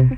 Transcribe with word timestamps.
Ahoj 0.00 0.12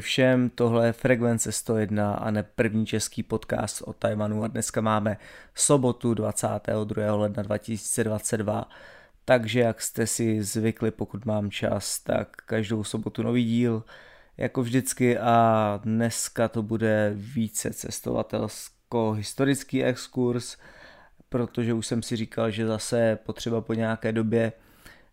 všem, 0.00 0.50
tohle 0.50 0.86
je 0.86 0.92
Frekvence 0.92 1.52
101 1.52 2.14
a 2.14 2.30
ne 2.30 2.42
první 2.42 2.86
český 2.86 3.22
podcast 3.22 3.82
o 3.82 3.92
Tajvanu 3.92 4.44
a 4.44 4.48
dneska 4.48 4.80
máme 4.80 5.16
sobotu 5.54 6.14
22. 6.14 7.14
ledna 7.14 7.42
2022, 7.42 8.68
takže 9.28 9.60
jak 9.60 9.82
jste 9.82 10.06
si 10.06 10.42
zvykli, 10.42 10.90
pokud 10.90 11.24
mám 11.24 11.50
čas, 11.50 11.98
tak 11.98 12.36
každou 12.46 12.84
sobotu 12.84 13.22
nový 13.22 13.44
díl, 13.44 13.84
jako 14.36 14.62
vždycky 14.62 15.18
a 15.18 15.80
dneska 15.84 16.48
to 16.48 16.62
bude 16.62 17.12
více 17.14 17.72
cestovatelsko-historický 17.72 19.84
exkurs, 19.84 20.56
protože 21.28 21.74
už 21.74 21.86
jsem 21.86 22.02
si 22.02 22.16
říkal, 22.16 22.50
že 22.50 22.66
zase 22.66 23.18
potřeba 23.26 23.60
po 23.60 23.74
nějaké 23.74 24.12
době 24.12 24.52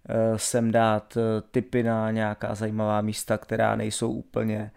Eh, 0.10 0.40
sem 0.40 0.72
dát 0.72 1.18
eh, 1.18 1.42
tipy 1.52 1.84
na 1.84 2.12
nějaká 2.12 2.56
zajímavá 2.56 3.02
místa, 3.02 3.38
která 3.38 3.76
nejsou 3.76 4.12
úplně 4.12 4.72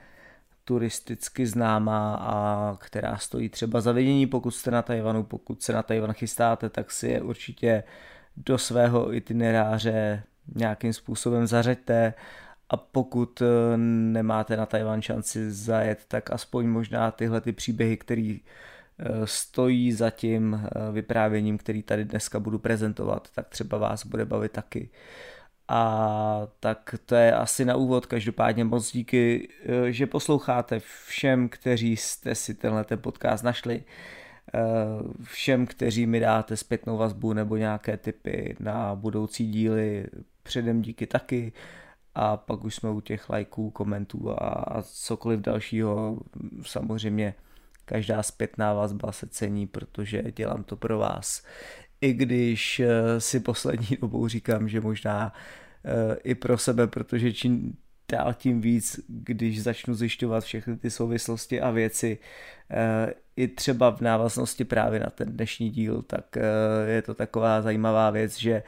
turisticky 0.64 1.46
známá 1.46 2.14
a 2.14 2.76
která 2.80 3.16
stojí 3.16 3.48
třeba 3.48 3.80
za 3.80 3.92
vidění, 3.92 4.26
pokud 4.26 4.50
jste 4.50 4.70
na 4.70 4.82
Tajvanu, 4.82 5.24
pokud 5.24 5.62
se 5.62 5.72
na 5.72 5.82
Tajvan 5.82 6.12
chystáte, 6.12 6.70
tak 6.70 6.90
si 6.90 7.08
je 7.08 7.22
určitě 7.22 7.84
do 8.46 8.58
svého 8.58 9.14
itineráře 9.14 10.22
nějakým 10.54 10.92
způsobem 10.92 11.46
zařeďte. 11.46 12.14
A 12.70 12.76
pokud 12.76 13.42
eh, 13.42 13.76
nemáte 13.76 14.56
na 14.56 14.66
Tajvan 14.66 15.02
šanci 15.02 15.52
zajet, 15.52 16.04
tak 16.08 16.30
aspoň 16.30 16.66
možná 16.66 17.10
tyhle 17.10 17.40
ty 17.40 17.52
příběhy, 17.52 17.96
které 17.96 18.36
stojí 19.24 19.92
za 19.92 20.10
tím 20.10 20.54
eh, 20.54 20.92
vyprávěním, 20.92 21.58
který 21.58 21.82
tady 21.82 22.04
dneska 22.04 22.40
budu 22.40 22.58
prezentovat, 22.58 23.28
tak 23.34 23.48
třeba 23.48 23.78
vás 23.78 24.06
bude 24.06 24.24
bavit 24.24 24.52
taky. 24.52 24.90
A 25.68 26.48
tak 26.60 26.94
to 27.06 27.14
je 27.14 27.32
asi 27.32 27.64
na 27.64 27.76
úvod, 27.76 28.06
každopádně 28.06 28.64
moc 28.64 28.92
díky, 28.92 29.48
eh, 29.66 29.92
že 29.92 30.06
posloucháte 30.06 30.80
všem, 31.06 31.48
kteří 31.48 31.96
jste 31.96 32.34
si 32.34 32.54
tenhle 32.54 32.84
ten 32.84 32.98
podcast 32.98 33.44
našli, 33.44 33.84
eh, 33.86 34.27
všem, 35.22 35.66
kteří 35.66 36.06
mi 36.06 36.20
dáte 36.20 36.56
zpětnou 36.56 36.96
vazbu 36.96 37.32
nebo 37.32 37.56
nějaké 37.56 37.96
tipy 37.96 38.56
na 38.60 38.94
budoucí 38.94 39.50
díly, 39.50 40.06
předem 40.42 40.82
díky 40.82 41.06
taky 41.06 41.52
a 42.14 42.36
pak 42.36 42.64
už 42.64 42.74
jsme 42.74 42.90
u 42.90 43.00
těch 43.00 43.30
lajků, 43.30 43.70
komentů 43.70 44.42
a 44.42 44.82
cokoliv 44.82 45.40
dalšího 45.40 46.18
samozřejmě 46.62 47.34
každá 47.84 48.22
zpětná 48.22 48.74
vazba 48.74 49.12
se 49.12 49.26
cení, 49.26 49.66
protože 49.66 50.22
dělám 50.36 50.64
to 50.64 50.76
pro 50.76 50.98
vás. 50.98 51.42
I 52.00 52.12
když 52.12 52.80
eh, 52.80 53.20
si 53.20 53.40
poslední 53.40 53.96
dobou 54.00 54.28
říkám, 54.28 54.68
že 54.68 54.80
možná 54.80 55.32
eh, 55.84 56.16
i 56.24 56.34
pro 56.34 56.58
sebe, 56.58 56.86
protože 56.86 57.32
čím 57.32 57.76
dál 58.12 58.34
tím 58.34 58.60
víc, 58.60 59.00
když 59.08 59.62
začnu 59.62 59.94
zjišťovat 59.94 60.44
všechny 60.44 60.76
ty 60.76 60.90
souvislosti 60.90 61.60
a 61.60 61.70
věci, 61.70 62.18
eh, 62.70 63.14
i 63.36 63.48
třeba 63.48 63.90
v 63.90 64.00
návaznosti 64.00 64.64
právě 64.64 65.00
na 65.00 65.10
ten 65.10 65.32
dnešní 65.32 65.70
díl, 65.70 66.02
tak 66.02 66.36
je 66.86 67.02
to 67.02 67.14
taková 67.14 67.62
zajímavá 67.62 68.10
věc, 68.10 68.38
že 68.38 68.62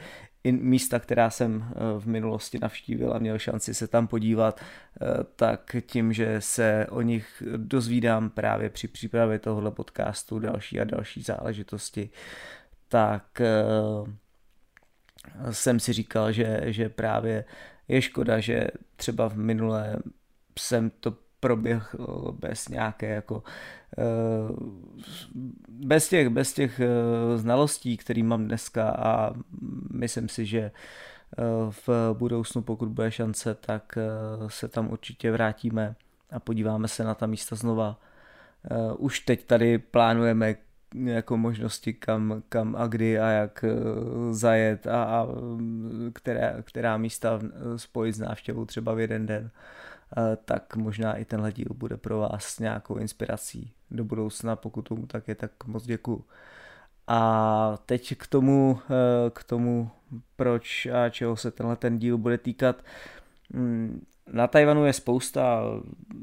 i 0.44 0.52
místa, 0.52 0.98
která 0.98 1.30
jsem 1.30 1.64
eh, 1.69 2.00
v 2.00 2.06
minulosti 2.06 2.58
navštívil 2.62 3.14
a 3.14 3.19
měl 3.19 3.38
šanci 3.38 3.74
se 3.74 3.88
tam 3.88 4.06
podívat, 4.06 4.60
eh, 4.60 5.06
tak 5.36 5.77
tím, 5.86 6.12
že 6.12 6.41
se 6.41 6.86
o 6.91 7.02
nich 7.02 7.42
dozvídám 7.56 8.30
právě 8.30 8.70
při 8.70 8.88
přípravě 8.88 9.38
tohoto 9.38 9.70
podcastu 9.70 10.38
další 10.38 10.81
a 10.81 10.84
další 10.84 11.22
záležitosti, 11.22 12.10
tak 12.88 13.41
eh, 13.41 13.64
jsem 15.50 15.81
si 15.81 15.93
říkal, 15.93 16.32
že, 16.32 16.60
že 16.64 16.88
právě 16.88 17.44
je 17.90 18.02
škoda, 18.02 18.40
že 18.40 18.66
třeba 18.96 19.28
v 19.28 19.36
minulé 19.36 19.96
jsem 20.58 20.90
to 20.90 21.16
proběh 21.40 21.96
bez 22.40 22.68
nějaké 22.68 23.08
jako 23.08 23.42
bez 25.68 26.08
těch, 26.08 26.28
bez 26.28 26.52
těch 26.52 26.80
znalostí, 27.36 27.96
které 27.96 28.22
mám 28.22 28.44
dneska 28.44 28.90
a 28.90 29.34
myslím 29.90 30.28
si, 30.28 30.46
že 30.46 30.70
v 31.70 31.88
budoucnu, 32.12 32.62
pokud 32.62 32.88
bude 32.88 33.10
šance, 33.10 33.54
tak 33.54 33.98
se 34.48 34.68
tam 34.68 34.90
určitě 34.90 35.32
vrátíme 35.32 35.94
a 36.30 36.40
podíváme 36.40 36.88
se 36.88 37.04
na 37.04 37.14
ta 37.14 37.26
místa 37.26 37.56
znova. 37.56 38.00
Už 38.96 39.20
teď 39.20 39.46
tady 39.46 39.78
plánujeme 39.78 40.54
jako 40.94 41.36
možnosti 41.36 41.92
kam, 41.92 42.42
kam 42.48 42.76
a 42.76 42.86
kdy 42.86 43.18
a 43.18 43.28
jak 43.28 43.64
zajet 44.30 44.86
a, 44.86 45.04
a 45.04 45.26
která, 46.12 46.62
která 46.62 46.96
místa 46.96 47.40
spojit 47.76 48.12
s 48.12 48.18
návštěvou 48.18 48.64
třeba 48.64 48.94
v 48.94 49.00
jeden 49.00 49.26
den. 49.26 49.50
Eh, 50.18 50.36
tak 50.44 50.76
možná 50.76 51.16
i 51.16 51.24
tenhle 51.24 51.52
díl 51.52 51.68
bude 51.74 51.96
pro 51.96 52.18
vás 52.18 52.58
nějakou 52.58 52.96
inspirací 52.96 53.72
do 53.90 54.04
budoucna, 54.04 54.56
pokud 54.56 54.82
tomu 54.82 55.06
tak 55.06 55.28
je, 55.28 55.34
tak 55.34 55.66
moc 55.66 55.84
děkuju. 55.84 56.24
A 57.06 57.78
teď 57.86 58.14
k 58.16 58.26
tomu, 58.26 58.78
eh, 58.90 59.30
k 59.30 59.44
tomu, 59.44 59.90
proč 60.36 60.86
a 60.86 61.08
čeho 61.08 61.36
se 61.36 61.50
tenhle 61.50 61.76
ten 61.76 61.98
díl 61.98 62.18
bude 62.18 62.38
týkat. 62.38 62.84
Hmm, 63.54 64.06
na 64.32 64.46
Tajvanu 64.46 64.84
je 64.84 64.92
spousta 64.92 65.62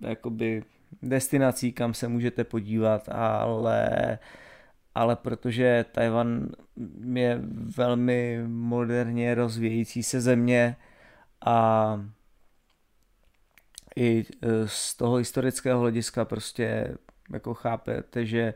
jakoby 0.01 0.63
destinací, 1.01 1.71
kam 1.71 1.93
se 1.93 2.07
můžete 2.07 2.43
podívat, 2.43 3.09
ale, 3.09 3.89
ale 4.97 5.15
protože 5.15 5.85
Tajvan 5.91 6.49
je 7.13 7.41
velmi 7.77 8.43
moderně 8.47 9.35
rozvíjející 9.35 10.03
se 10.03 10.21
země 10.21 10.75
a 11.45 12.01
i 13.95 14.25
e, 14.41 14.67
z 14.67 14.95
toho 14.95 15.15
historického 15.15 15.79
hlediska 15.79 16.25
prostě 16.25 16.97
jako 17.33 17.53
chápete, 17.53 18.25
že 18.25 18.53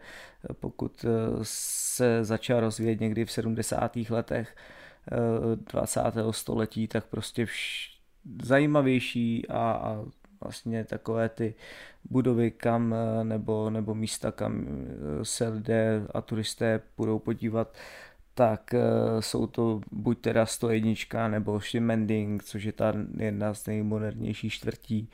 pokud 0.53 1.05
e, 1.05 1.07
se 1.43 2.23
začal 2.23 2.59
rozvíjet 2.59 2.99
někdy 2.99 3.25
v 3.25 3.31
70. 3.31 3.95
letech 4.09 4.55
20. 5.71 6.01
E, 6.01 6.33
století, 6.33 6.87
tak 6.87 7.05
prostě 7.05 7.45
vš- 7.45 7.91
zajímavější 8.43 9.47
a, 9.47 9.71
a 9.71 10.05
vlastně 10.41 10.83
takové 10.83 11.29
ty 11.29 11.53
budovy, 12.09 12.51
kam 12.51 12.95
nebo, 13.23 13.69
nebo 13.69 13.95
místa, 13.95 14.31
kam 14.31 14.67
se 15.23 15.47
lidé 15.47 16.01
a 16.13 16.21
turisté 16.21 16.81
budou 16.97 17.19
podívat, 17.19 17.73
tak 18.33 18.75
jsou 19.19 19.47
to 19.47 19.81
buď 19.91 20.19
teda 20.19 20.45
101 20.45 21.27
nebo 21.27 21.59
Shimending, 21.59 22.43
což 22.43 22.63
je 22.63 22.71
ta 22.71 22.93
jedna 23.17 23.53
z 23.53 23.65
nejmodernějších 23.65 24.53
čtvrtí 24.53 25.09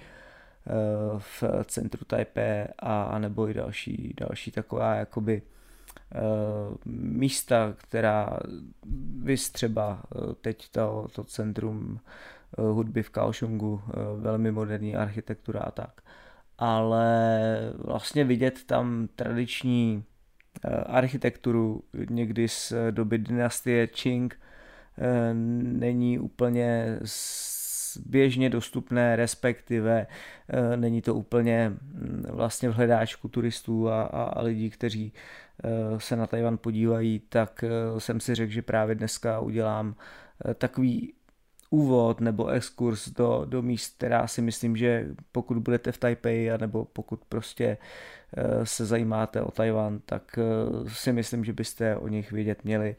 Eh, 0.69 1.19
v 1.19 1.43
centru 1.65 2.05
Taipei 2.05 2.67
a 2.79 3.19
nebo 3.19 3.49
i 3.49 3.53
další, 3.53 4.13
další 4.17 4.51
taková 4.51 4.95
jakoby 4.95 5.41
eh, 6.11 6.19
místa, 6.85 7.73
která 7.77 8.39
vys 9.23 9.49
třeba 9.49 10.03
eh, 10.15 10.35
teď 10.41 10.69
to, 10.69 11.07
to 11.11 11.23
centrum 11.23 11.99
hudby 12.57 13.03
v 13.03 13.09
Kaohsiungu, 13.09 13.81
velmi 14.17 14.51
moderní 14.51 14.95
architektura 14.95 15.59
a 15.59 15.71
tak. 15.71 16.01
Ale 16.57 17.39
vlastně 17.77 18.23
vidět 18.23 18.63
tam 18.63 19.07
tradiční 19.15 20.03
architekturu 20.85 21.83
někdy 22.09 22.47
z 22.47 22.73
doby 22.91 23.17
dynastie 23.17 23.87
Qing 23.87 24.39
není 25.61 26.19
úplně 26.19 26.99
běžně 28.05 28.49
dostupné, 28.49 29.15
respektive 29.15 30.07
eh, 30.49 30.77
není 30.77 31.01
to 31.01 31.15
úplně 31.15 31.69
mm, 31.69 32.25
vlastně 32.29 32.69
v 32.69 32.73
hledáčku 32.73 33.27
turistů 33.27 33.89
a, 33.89 34.03
a, 34.03 34.23
a 34.23 34.41
lidí, 34.41 34.69
kteří 34.69 35.13
eh, 35.63 35.69
se 35.99 36.15
na 36.15 36.27
Tajvan 36.27 36.57
podívají, 36.57 37.19
tak 37.19 37.63
eh, 37.63 37.99
jsem 37.99 38.19
si 38.19 38.35
řekl, 38.35 38.51
že 38.51 38.61
právě 38.61 38.95
dneska 38.95 39.39
udělám 39.39 39.95
takový 40.55 41.13
úvod 41.69 42.21
nebo 42.21 42.47
exkurs 42.47 43.09
do, 43.09 43.45
do 43.45 43.61
míst, 43.61 43.97
která 43.97 44.27
si 44.27 44.41
myslím, 44.41 44.77
že 44.77 45.07
pokud 45.31 45.57
budete 45.57 45.91
v 45.91 45.97
Taipei, 45.97 46.51
nebo 46.59 46.85
pokud 46.85 47.19
prostě 47.29 47.77
se 48.63 48.85
zajímáte 48.85 49.41
o 49.41 49.51
Tajvan, 49.51 49.99
tak 50.05 50.39
si 50.87 51.13
myslím, 51.13 51.45
že 51.45 51.53
byste 51.53 51.97
o 51.97 52.07
nich 52.07 52.31
vědět 52.31 52.63
měli. 52.63 52.95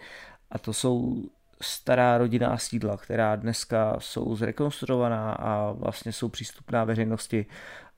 A 0.51 0.59
to 0.59 0.73
jsou 0.73 1.23
stará 1.61 2.19
rodinná 2.19 2.59
sídla, 2.59 2.97
která 2.97 3.37
dneska 3.37 3.97
jsou 3.99 4.37
zrekonstruovaná 4.37 5.33
a 5.33 5.73
vlastně 5.73 6.13
jsou 6.13 6.29
přístupná 6.29 6.85
veřejnosti 6.85 7.47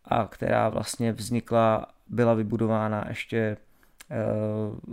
a 0.04 0.26
která 0.26 0.68
vlastně 0.68 1.12
vznikla, 1.12 1.86
byla 2.08 2.34
vybudována 2.34 3.04
ještě 3.08 3.56
eh, 4.10 4.16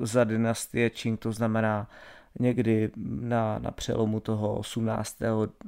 za 0.05 0.23
dynastie 0.23 0.89
Qing, 0.89 1.19
to 1.19 1.31
znamená, 1.31 1.89
někdy 2.39 2.91
na, 3.21 3.59
na 3.59 3.71
přelomu 3.71 4.19
toho 4.19 4.55
18. 4.55 5.17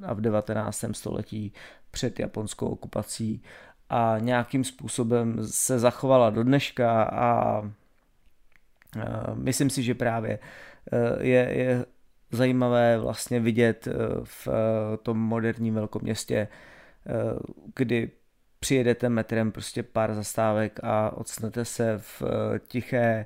a 0.03 0.13
v 0.13 0.21
19. 0.21 0.85
století 0.91 1.53
před 1.91 2.19
japonskou 2.19 2.67
okupací 2.67 3.43
a 3.89 4.15
nějakým 4.19 4.63
způsobem 4.63 5.37
se 5.41 5.79
zachovala 5.79 6.29
do 6.29 6.43
dneška 6.43 7.03
a 7.03 7.61
myslím 9.33 9.69
si, 9.69 9.83
že 9.83 9.95
právě 9.95 10.39
je, 11.19 11.57
je 11.57 11.85
zajímavé 12.31 12.97
vlastně 12.97 13.39
vidět 13.39 13.87
v 14.23 14.47
tom 15.03 15.19
moderním 15.19 15.73
velkoměstě, 15.73 16.47
kdy 17.75 18.11
přijedete 18.59 19.09
metrem 19.09 19.51
prostě 19.51 19.83
pár 19.83 20.13
zastávek 20.13 20.79
a 20.83 21.17
odstnete 21.17 21.65
se 21.65 21.97
v 21.97 22.23
tiché 22.67 23.25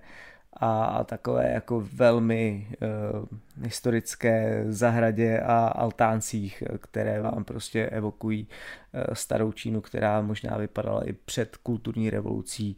a, 0.56 1.04
takové 1.04 1.52
jako 1.52 1.88
velmi 1.94 2.68
uh, 2.72 3.28
historické 3.64 4.66
zahradě 4.68 5.40
a 5.40 5.68
altáncích, 5.68 6.64
které 6.80 7.22
vám 7.22 7.44
prostě 7.44 7.86
evokují 7.86 8.48
uh, 8.48 9.14
starou 9.14 9.52
Čínu, 9.52 9.82
která 9.82 10.22
možná 10.22 10.58
vypadala 10.58 11.10
i 11.10 11.14
před 11.14 11.58
kulturní 11.58 12.10
revolucí 12.10 12.78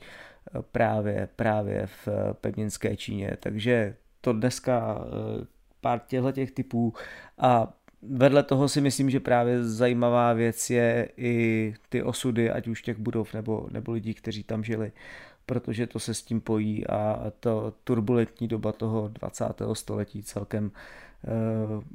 uh, 0.56 0.62
právě, 0.62 1.30
právě 1.36 1.88
v 1.88 2.08
uh, 2.08 2.14
pevninské 2.34 2.98
Číně. 2.98 3.32
Takže 3.40 3.96
to 4.22 4.34
dneska 4.34 4.96
uh, 4.96 5.46
pár 5.82 6.00
těchto 6.00 6.32
těch 6.32 6.52
typů 6.52 6.94
a 7.38 7.74
vedle 8.10 8.44
toho 8.44 8.70
si 8.70 8.82
myslím, 8.82 9.10
že 9.10 9.20
právě 9.20 9.64
zajímavá 9.64 10.34
věc 10.34 10.70
je 10.70 11.10
i 11.18 11.74
ty 11.90 12.04
osudy, 12.04 12.52
ať 12.52 12.68
už 12.68 12.82
těch 12.82 12.98
budov 12.98 13.34
nebo, 13.34 13.68
nebo 13.72 13.92
lidí, 13.92 14.14
kteří 14.14 14.44
tam 14.44 14.64
žili 14.64 14.92
protože 15.46 15.88
to 15.88 16.00
se 16.00 16.14
s 16.14 16.22
tím 16.22 16.42
pojí 16.42 16.88
a 16.88 17.32
to 17.40 17.74
turbulentní 17.84 18.48
doba 18.48 18.72
toho 18.72 19.08
20. 19.08 19.46
století 19.74 20.24
celkem 20.24 20.72
eh, 21.24 21.86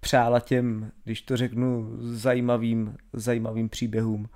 přála 0.00 0.40
těm, 0.40 0.92
když 1.04 1.22
to 1.22 1.36
řeknu, 1.36 1.96
zajímavým, 2.00 2.96
zajímavým 3.12 3.68
příběhům, 3.68 4.28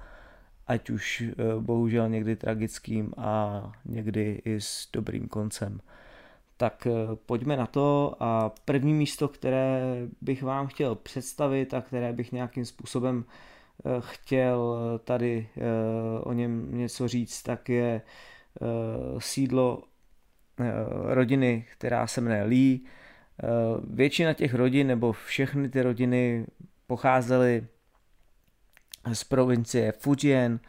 ať 0.67 0.91
už 0.91 1.23
eh, 1.23 1.35
bohužel 1.61 2.09
někdy 2.09 2.37
tragickým 2.37 3.13
a 3.17 3.63
někdy 3.85 4.43
i 4.45 4.61
s 4.61 4.89
dobrým 4.93 5.29
koncem. 5.29 5.81
Tak 6.57 6.87
eh, 6.87 7.17
pojďme 7.27 7.57
na 7.57 7.67
to 7.67 8.17
a 8.21 8.53
první 8.65 8.95
místo, 8.95 9.29
které 9.29 9.83
bych 10.21 10.43
vám 10.43 10.67
chtěl 10.67 10.95
představit 10.95 11.75
a 11.75 11.81
které 11.81 12.13
bych 12.13 12.33
nějakým 12.33 12.65
způsobem 12.65 13.25
Eh, 13.25 13.52
chtěl 14.01 14.79
tady 15.05 15.49
eh, 15.57 15.63
o 16.21 16.33
něm 16.33 16.79
něco 16.79 17.09
říct, 17.09 17.43
tak 17.43 17.69
je 17.69 18.03
eh, 18.03 18.65
sídlo 19.19 19.83
rodiny, 21.05 21.67
která 21.73 22.07
se 22.07 22.21
jmenuje 22.21 22.43
Lee. 22.43 22.81
Většina 23.85 24.35
těch 24.35 24.55
rodin, 24.55 24.87
nebo 24.87 25.13
všechny 25.13 25.69
ty 25.69 25.83
rodiny 25.83 26.47
pocházely 26.87 27.67
z 29.13 29.25
provincie 29.25 29.93
Fujian, 29.93 30.61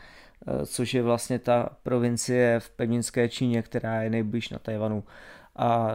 což 0.66 0.94
je 0.94 1.04
vlastně 1.04 1.40
ta 1.40 1.70
provincie 1.84 2.60
v 2.60 2.70
pevninské 2.70 3.30
Číně, 3.30 3.62
která 3.62 4.04
je 4.04 4.10
nejblíž 4.10 4.50
na 4.50 4.60
Tajvanu. 4.60 5.04
A 5.56 5.92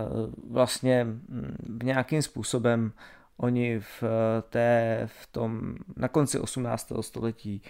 vlastně 0.50 1.04
mm, 1.04 1.56
v 1.78 1.84
nějakým 1.84 2.22
způsobem 2.22 2.92
Oni 3.40 3.80
v, 3.80 4.02
eh, 4.02 4.42
té, 4.42 5.02
v 5.06 5.26
tom, 5.26 5.74
na 5.96 6.08
konci 6.08 6.38
18. 6.38 6.92
století 7.00 7.62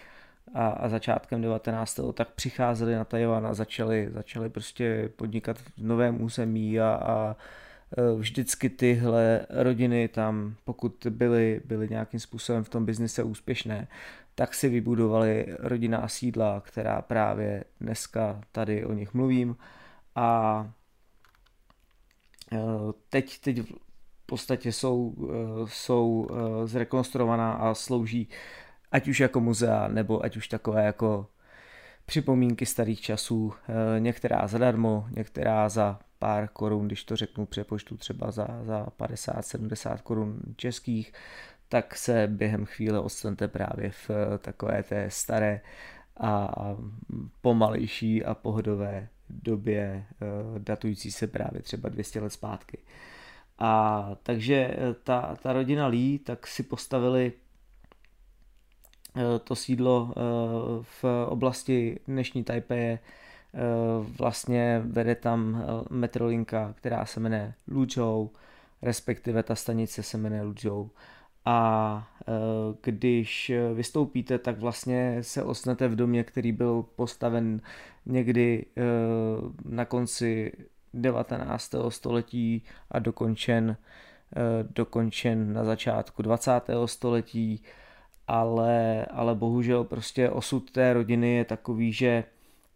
a, 0.55 0.69
a 0.69 0.89
začátkem 0.89 1.43
19. 1.43 2.01
tak 2.15 2.29
přicházeli 2.31 2.95
na 2.95 3.05
Tajvan 3.05 3.47
a 3.47 3.55
začali, 3.55 4.09
začali 4.13 4.51
prostě 4.51 5.11
podnikat 5.17 5.59
v 5.59 5.73
novém 5.79 6.23
území 6.23 6.81
a, 6.81 6.89
a 6.89 7.37
eh, 7.99 8.19
vždycky 8.19 8.71
tyhle 8.71 9.47
rodiny 9.51 10.09
tam, 10.09 10.55
pokud 10.65 11.07
byly, 11.11 11.61
byly 11.65 11.89
nějakým 11.89 12.21
způsobem 12.21 12.65
v 12.65 12.69
tom 12.69 12.85
biznise 12.85 13.23
úspěšné, 13.23 13.89
tak 14.35 14.55
si 14.55 14.69
vybudovali 14.69 15.47
rodinná 15.59 16.09
sídla, 16.09 16.61
která 16.61 17.03
právě 17.03 17.65
dneska 17.81 18.41
tady 18.53 18.85
o 18.85 18.93
nich 18.93 19.15
mluvím. 19.15 19.57
A 20.15 20.71
eh, 22.53 22.59
teď, 23.11 23.39
teď 23.41 23.73
podstatě 24.29 24.73
jsou, 24.73 25.15
eh, 25.31 25.67
jsou 25.69 26.29
eh, 26.31 26.67
zrekonstruovaná 26.67 27.53
a 27.53 27.75
slouží 27.75 28.29
ať 28.93 29.09
už 29.09 29.21
jako 29.21 29.41
muzea, 29.41 29.89
nebo 29.89 30.25
ať 30.25 30.37
už 30.37 30.49
takové 30.49 30.85
jako 30.85 31.27
připomínky 32.07 32.67
starých 32.67 33.01
časů, 33.01 33.53
eh, 33.53 34.01
některá 34.01 34.47
zadarmo, 34.47 35.07
některá 35.17 35.69
za 35.69 35.99
pár 36.19 36.49
korun, 36.49 36.87
když 36.87 37.05
to 37.05 37.17
řeknu 37.17 37.47
přepočtu 37.47 37.97
třeba 37.97 38.31
za, 38.31 38.47
za 38.63 38.87
50-70 38.97 40.03
korun 40.03 40.41
českých, 40.57 41.13
tak 41.69 41.97
se 41.97 42.27
během 42.27 42.65
chvíle 42.65 43.01
odstanete 43.01 43.49
právě 43.49 43.91
v 43.91 44.11
takové 44.39 44.83
té 44.83 45.11
staré 45.11 45.61
a 46.21 46.77
pomalejší 47.41 48.25
a 48.25 48.35
pohodové 48.35 49.09
době 49.31 50.05
datující 50.59 51.13
se 51.13 51.27
právě 51.27 51.63
třeba 51.63 51.89
200 51.89 52.21
let 52.21 52.33
zpátky. 52.33 52.79
A 53.59 54.11
takže 54.23 54.55
eh, 54.55 54.95
ta, 55.05 55.37
ta 55.43 55.53
rodina 55.53 55.87
Lee 55.87 56.19
tak 56.19 56.47
si 56.47 56.63
postavili 56.63 57.33
eh, 59.17 59.39
to 59.39 59.57
sídlo 59.57 60.11
eh, 60.11 60.21
v 60.83 61.05
oblasti 61.29 61.99
dnešní 62.09 62.45
Taipei 62.45 62.99
vlastně 64.19 64.83
vede 64.85 65.15
tam 65.15 65.65
metrolinka, 65.91 66.75
která 66.77 67.07
se 67.07 67.21
jmenuje 67.21 67.55
Luzhou, 67.69 68.31
respektive 68.83 69.43
ta 69.43 69.55
stanice 69.55 70.03
se 70.03 70.19
jmenuje 70.19 70.43
Luzhou. 70.43 70.91
A 71.45 72.09
když 72.83 73.53
vystoupíte, 73.75 74.39
tak 74.39 74.59
vlastně 74.59 75.19
se 75.23 75.43
osnete 75.43 75.89
v 75.89 75.97
domě, 75.97 76.25
který 76.25 76.53
byl 76.53 76.83
postaven 76.83 77.61
někdy 78.07 78.67
na 79.65 79.85
konci 79.85 80.53
19. 80.95 81.75
století 81.89 82.65
a 82.91 82.99
dokončen, 82.99 83.77
eh, 84.37 84.41
dokončen 84.71 85.53
na 85.53 85.65
začátku 85.65 86.23
20. 86.23 86.87
století, 86.87 87.63
ale, 88.27 89.07
ale 89.07 89.35
bohužel 89.35 89.85
prostě 89.85 90.31
osud 90.31 90.71
té 90.71 90.93
rodiny 90.93 91.35
je 91.35 91.45
takový, 91.45 91.93
že 91.93 92.25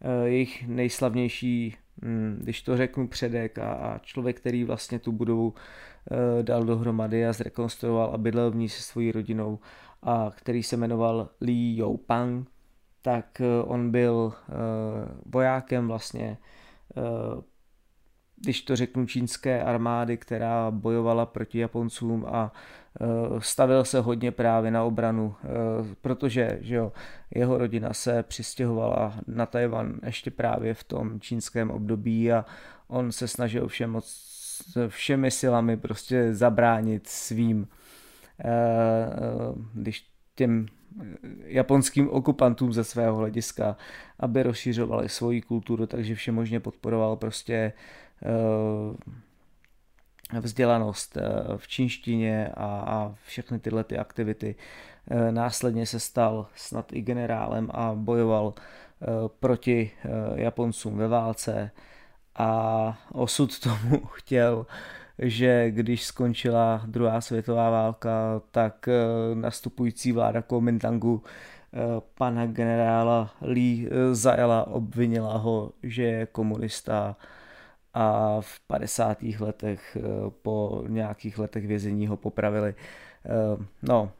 eh, 0.01 0.27
jejich 0.27 0.67
nejslavnější, 0.67 1.75
hm, 2.01 2.39
když 2.41 2.61
to 2.61 2.77
řeknu 2.77 3.07
předek 3.07 3.57
a, 3.57 3.73
a 3.73 3.97
člověk, 3.97 4.39
který 4.39 4.63
vlastně 4.63 4.99
tu 4.99 5.11
budovu 5.11 5.53
eh, 6.11 6.43
dal 6.43 6.63
dohromady 6.63 7.27
a 7.27 7.33
zrekonstruoval 7.33 8.11
a 8.13 8.17
bydlel 8.17 8.51
v 8.51 8.55
ní 8.55 8.69
se 8.69 8.81
svojí 8.83 9.11
rodinou 9.11 9.59
a 10.03 10.31
který 10.35 10.63
se 10.63 10.77
jmenoval 10.77 11.29
Li 11.41 11.75
Youpang, 11.75 12.47
tak 13.01 13.41
on 13.65 13.91
byl 13.91 14.33
vojákem 15.25 15.87
vlastně 15.87 16.37
když 18.43 18.61
to 18.61 18.75
řeknu, 18.75 19.05
čínské 19.05 19.63
armády, 19.63 20.17
která 20.17 20.71
bojovala 20.71 21.25
proti 21.25 21.59
Japoncům 21.59 22.25
a 22.27 22.51
e, 23.01 23.41
stavil 23.41 23.85
se 23.85 23.99
hodně 23.99 24.31
právě 24.31 24.71
na 24.71 24.83
obranu, 24.83 25.35
e, 25.43 25.47
protože 26.01 26.57
že 26.61 26.75
jo, 26.75 26.91
jeho 27.35 27.57
rodina 27.57 27.93
se 27.93 28.23
přistěhovala 28.23 29.13
na 29.27 29.45
Tajvan 29.45 29.99
ještě 30.05 30.31
právě 30.31 30.73
v 30.73 30.83
tom 30.83 31.19
čínském 31.19 31.71
období 31.71 32.31
a 32.31 32.45
on 32.87 33.11
se 33.11 33.27
snažil 33.27 33.67
všem, 33.67 33.99
všemi 34.87 35.31
silami 35.31 35.77
prostě 35.77 36.33
zabránit 36.33 37.07
svým, 37.07 37.67
e, 38.45 38.51
když 39.73 40.07
těm 40.35 40.65
japonským 41.45 42.09
okupantům 42.09 42.73
ze 42.73 42.83
svého 42.83 43.15
hlediska, 43.15 43.77
aby 44.19 44.43
rozšiřovali 44.43 45.09
svoji 45.09 45.41
kulturu, 45.41 45.87
takže 45.87 46.15
vše 46.15 46.31
možně 46.31 46.59
podporoval 46.59 47.15
prostě 47.15 47.73
vzdělanost 50.39 51.17
eh, 51.17 51.21
v 51.57 51.67
čínštině 51.67 52.49
a, 52.53 52.65
a 52.65 53.15
všechny 53.25 53.59
tyhle 53.59 53.83
ty 53.83 53.97
aktivity. 53.97 54.55
Eh, 55.11 55.31
následně 55.31 55.85
se 55.85 55.99
stal 55.99 56.47
snad 56.55 56.93
i 56.93 57.01
generálem 57.01 57.69
a 57.73 57.93
bojoval 57.95 58.53
proti 59.39 59.91
Japoncům 60.35 60.97
ve 60.97 61.07
válce 61.07 61.71
a 62.35 62.97
osud 63.11 63.59
tomu 63.63 64.05
chtěl, 64.05 64.65
že 65.19 65.71
když 65.71 66.03
skončila 66.03 66.81
druhá 66.85 67.21
světová 67.21 67.69
válka, 67.69 68.41
tak 68.51 68.89
nastupující 69.33 70.11
vláda 70.11 70.41
Kuomintangu 70.41 71.23
pana 72.17 72.45
generála 72.45 73.33
Lee 73.41 73.89
zajela, 74.11 74.67
obvinila 74.67 75.37
ho, 75.37 75.71
že 75.83 76.03
je 76.03 76.25
komunista 76.25 77.15
a 77.93 78.37
v 78.41 78.59
50. 78.59 79.23
letech 79.39 79.97
eh, 79.99 80.01
po 80.41 80.83
nějakých 80.87 81.39
letech 81.39 81.67
vězení 81.67 82.07
ho 82.07 82.17
popravili. 82.17 82.75
Eh, 83.25 83.65
no, 83.81 84.11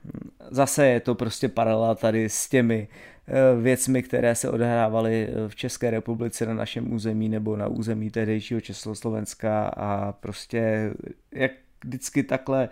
zase 0.50 0.88
je 0.88 1.00
to 1.00 1.16
prostě 1.16 1.50
paralela 1.50 1.96
tady 1.96 2.30
s 2.30 2.50
těmi 2.50 2.88
eh, 3.28 3.62
věcmi, 3.62 4.04
které 4.04 4.36
se 4.36 4.50
odehrávaly 4.50 5.30
v 5.48 5.56
České 5.56 5.92
republice 5.92 6.46
na 6.46 6.54
našem 6.54 6.94
území 6.94 7.30
nebo 7.30 7.58
na 7.58 7.68
území 7.68 8.10
tehdejšího 8.10 8.62
Československa 8.62 9.68
a 9.68 10.12
prostě 10.12 10.94
jak 11.32 11.52
vždycky 11.84 12.24
takhle 12.24 12.70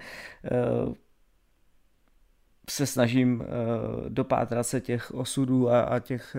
se 2.70 2.86
snažím 2.86 3.44
dopátrat 4.10 4.68
se 4.68 4.82
těch 4.82 5.12
osudů 5.12 5.70
a, 5.70 5.82
a 5.82 6.00
těch, 6.00 6.36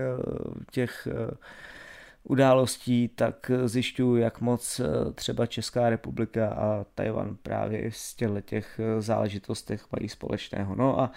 těch 0.71 1.09
událostí, 2.25 3.09
tak 3.09 3.51
zjišťuju, 3.65 4.17
jak 4.17 4.41
moc 4.41 4.81
třeba 5.15 5.47
Česká 5.47 5.91
republika 5.91 6.49
a 6.49 6.85
Tajvan 6.95 7.37
právě 7.43 7.91
z 7.93 8.17
těch 8.45 8.81
záležitostech 8.99 9.87
mají 9.93 10.09
společného. 10.09 10.75
No 10.75 11.01
a 11.01 11.11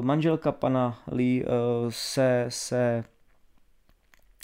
manželka 0.00 0.52
pana 0.52 0.98
Lee 1.06 1.44
se, 1.88 2.46
se 2.48 3.04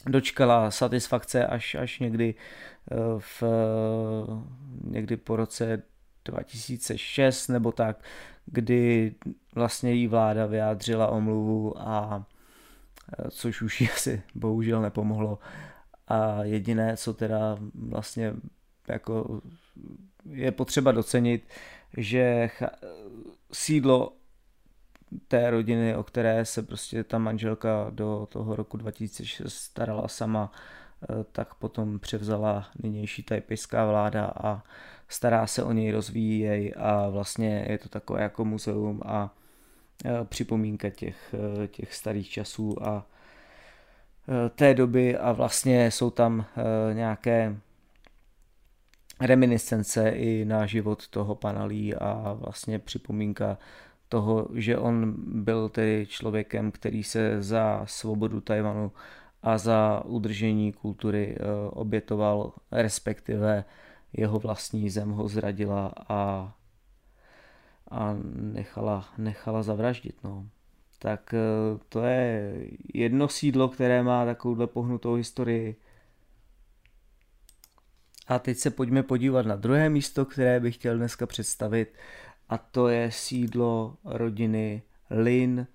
dočkala 0.06 0.70
satisfakce 0.70 1.46
až, 1.46 1.74
až 1.74 1.98
někdy 1.98 2.34
eh, 2.34 2.96
v 3.18 3.42
někdy 4.84 5.16
po 5.16 5.36
roce 5.36 5.82
2006 6.24 7.48
nebo 7.48 7.72
tak, 7.72 8.04
kdy 8.46 9.14
vlastně 9.54 9.92
jí 9.92 10.06
vláda 10.06 10.46
vyjádřila 10.46 11.08
omluvu 11.08 11.74
a 11.78 12.26
eh, 13.18 13.30
což 13.30 13.62
už 13.62 13.80
jí 13.80 13.90
asi 13.90 14.22
bohužel 14.34 14.82
nepomohlo 14.82 15.38
a 16.12 16.44
jediné, 16.44 16.96
co 16.96 17.14
teda 17.14 17.58
vlastně 17.74 18.34
jako 18.88 19.40
je 20.30 20.52
potřeba 20.52 20.92
docenit, 20.92 21.44
že 21.96 22.50
sídlo 23.52 24.12
té 25.28 25.50
rodiny, 25.50 25.96
o 25.96 26.02
které 26.02 26.44
se 26.44 26.62
prostě 26.62 27.04
ta 27.04 27.18
manželka 27.18 27.86
do 27.90 28.28
toho 28.30 28.56
roku 28.56 28.76
2006 28.76 29.54
starala 29.54 30.08
sama, 30.08 30.52
eh, 31.02 31.24
tak 31.32 31.54
potom 31.54 31.98
převzala 31.98 32.66
nynější 32.82 33.22
tajpejská 33.22 33.86
vláda 33.86 34.24
a 34.26 34.62
stará 35.08 35.46
se 35.46 35.62
o 35.62 35.72
něj, 35.72 35.90
rozvíjí 35.90 36.40
jej 36.40 36.74
a 36.76 37.08
vlastně 37.08 37.66
je 37.68 37.78
to 37.78 37.88
takové 37.88 38.22
jako 38.22 38.44
muzeum 38.44 39.00
a 39.04 39.34
eh, 40.04 40.10
připomínka 40.24 40.90
těch, 40.90 41.34
eh, 41.64 41.68
těch 41.68 41.94
starých 41.94 42.30
časů 42.30 42.82
a 42.82 43.06
té 44.54 44.74
doby 44.74 45.16
a 45.16 45.32
vlastně 45.32 45.90
jsou 45.90 46.10
tam 46.10 46.44
nějaké 46.92 47.56
reminiscence 49.20 50.08
i 50.08 50.44
na 50.44 50.66
život 50.66 51.08
toho 51.08 51.34
panalí 51.34 51.94
a 51.94 52.32
vlastně 52.32 52.78
připomínka 52.78 53.58
toho, 54.08 54.48
že 54.54 54.78
on 54.78 55.14
byl 55.42 55.68
tedy 55.68 56.06
člověkem, 56.08 56.70
který 56.70 57.04
se 57.04 57.42
za 57.42 57.82
svobodu 57.86 58.40
Tajvanu 58.40 58.92
a 59.42 59.58
za 59.58 60.02
udržení 60.04 60.72
kultury 60.72 61.36
eh, 61.36 61.44
obětoval, 61.70 62.52
respektive 62.72 63.64
jeho 64.12 64.38
vlastní 64.38 64.90
zem 64.90 65.10
ho 65.10 65.28
zradila 65.28 65.92
a, 66.08 66.52
a 67.90 68.16
nechala, 68.34 69.08
nechala 69.18 69.62
zavraždit. 69.62 70.24
No. 70.24 70.46
Tak 71.02 71.34
eh, 71.34 71.78
to 71.88 72.02
je 72.02 72.54
jedno 72.94 73.28
sídlo, 73.28 73.68
které 73.68 74.02
má 74.02 74.24
takovouhle 74.24 74.66
pohnutou 74.66 75.14
historii. 75.14 75.76
A 78.28 78.38
teď 78.38 78.58
se 78.58 78.70
pojďme 78.70 79.02
podívat 79.02 79.46
na 79.46 79.56
druhé 79.56 79.88
místo, 79.88 80.24
které 80.24 80.60
bych 80.60 80.74
chtěl 80.74 80.96
dneska 80.96 81.26
představit 81.26 81.94
a 82.48 82.58
to 82.58 82.88
je 82.88 83.12
sídlo 83.12 83.96
rodiny 84.04 84.82
Lin 85.10 85.66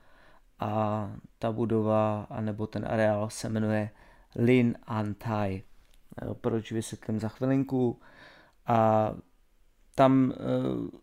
a 0.59 1.11
ta 1.39 1.51
budova 1.51 2.27
anebo 2.29 2.67
ten 2.67 2.85
areál 2.89 3.29
se 3.29 3.49
jmenuje 3.49 3.89
Lin 4.35 4.75
Antai. 4.83 5.63
Proč 6.41 6.71
vysvětlím 6.71 7.19
za 7.19 7.27
chvilinku. 7.27 7.99
A 8.67 9.11
tam 9.95 10.33
eh, 10.33 10.99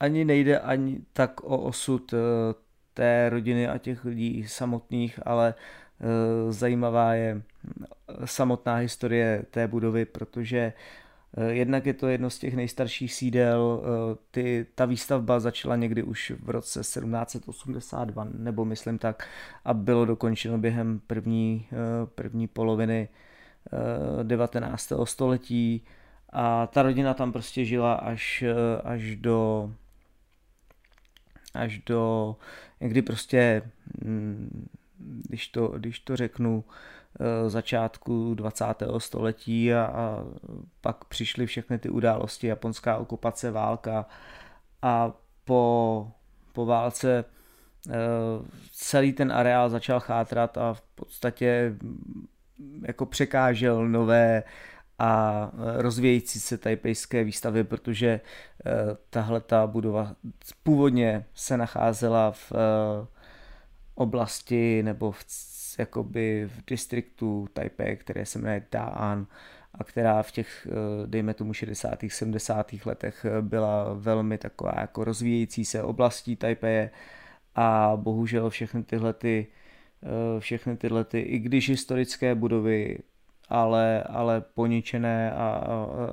ani 0.00 0.24
nejde 0.24 0.60
ani 0.60 1.00
tak 1.12 1.44
o 1.44 1.58
osud 1.58 2.12
eh, 2.12 2.63
té 2.94 3.28
rodiny 3.30 3.68
a 3.68 3.78
těch 3.78 4.04
lidí 4.04 4.44
samotných, 4.48 5.20
ale 5.26 5.54
eh, 5.54 6.52
zajímavá 6.52 7.14
je 7.14 7.42
samotná 8.24 8.76
historie 8.76 9.44
té 9.50 9.68
budovy, 9.68 10.04
protože 10.04 10.72
Eh, 11.36 11.52
jednak 11.52 11.86
je 11.86 11.94
to 11.94 12.08
jedno 12.08 12.30
z 12.30 12.38
těch 12.38 12.54
nejstarších 12.54 13.14
sídel, 13.14 13.82
eh, 13.82 14.16
ty, 14.30 14.66
ta 14.74 14.84
výstavba 14.84 15.40
začala 15.40 15.76
někdy 15.76 16.02
už 16.02 16.32
v 16.42 16.50
roce 16.50 16.84
1782, 16.84 18.26
nebo 18.32 18.64
myslím 18.64 18.98
tak, 18.98 19.28
a 19.64 19.74
bylo 19.74 20.04
dokončeno 20.04 20.58
během 20.58 21.00
první, 21.06 21.66
eh, 21.72 21.76
první 22.14 22.46
poloviny 22.46 23.08
19. 24.22 25.06
století 25.06 25.84
a 26.32 26.66
ta 26.66 26.82
rodina 26.82 27.14
tam 27.14 27.32
prostě 27.32 27.64
žila 27.64 27.94
až, 27.94 28.44
až 28.84 29.16
do 29.16 29.70
až 31.54 31.78
do 31.78 32.36
někdy 32.84 33.02
prostě, 33.02 33.62
mm, 34.04 34.68
když 34.98 35.48
to, 35.48 35.68
když 35.68 36.00
to 36.00 36.16
řeknu, 36.16 36.64
Eh, 37.20 37.50
začátku 37.50 38.34
20. 38.34 38.64
století 38.98 39.74
a, 39.74 39.84
a 39.84 40.24
pak 40.80 41.04
přišly 41.04 41.46
všechny 41.46 41.78
ty 41.78 41.88
události, 41.88 42.46
japonská 42.46 42.96
okupace, 42.96 43.50
válka 43.50 44.06
a 44.82 45.12
po, 45.44 46.10
po 46.52 46.66
válce 46.66 47.24
eh, 47.90 47.92
celý 48.72 49.12
ten 49.12 49.32
areál 49.32 49.70
začal 49.70 50.00
chátrat 50.00 50.58
a 50.58 50.74
v 50.74 50.80
podstatě 50.80 51.76
mm, 51.82 52.26
jako 52.86 53.06
překážel 53.06 53.88
nové 53.88 54.42
a 54.98 55.50
rozvějící 55.76 56.40
se 56.40 56.58
tajpejské 56.58 57.24
výstavy, 57.24 57.64
protože 57.64 58.08
eh, 58.66 58.70
tahle 59.10 59.40
ta 59.40 59.66
budova 59.66 60.16
původně 60.62 61.26
se 61.34 61.56
nacházela 61.56 62.30
v 62.30 62.52
oblasti 63.94 64.82
nebo 64.82 65.12
v 65.12 65.24
jakoby 65.78 66.48
v 66.48 66.64
distriktu 66.66 67.48
Taipei, 67.52 67.96
které 67.96 68.26
se 68.26 68.38
jmenuje 68.38 68.66
Da'an 68.72 69.26
a 69.74 69.84
která 69.84 70.22
v 70.22 70.30
těch, 70.30 70.66
dejme 71.06 71.34
tomu 71.34 71.52
60. 71.52 71.98
70. 72.08 72.72
letech 72.84 73.26
byla 73.40 73.94
velmi 73.94 74.38
taková 74.38 74.72
jako 74.80 75.04
rozvíjející 75.04 75.64
se 75.64 75.82
oblastí 75.82 76.36
Taipei 76.36 76.90
a 77.54 77.92
bohužel 77.96 78.50
všechny 78.50 78.82
tyhle 78.82 79.12
ty, 79.12 79.46
všechny 80.38 80.76
tyhle 80.76 81.04
ty, 81.04 81.20
i 81.20 81.38
když 81.38 81.68
historické 81.68 82.34
budovy, 82.34 82.98
ale, 83.48 84.02
ale 84.02 84.40
poničené 84.40 85.32
a 85.32 85.64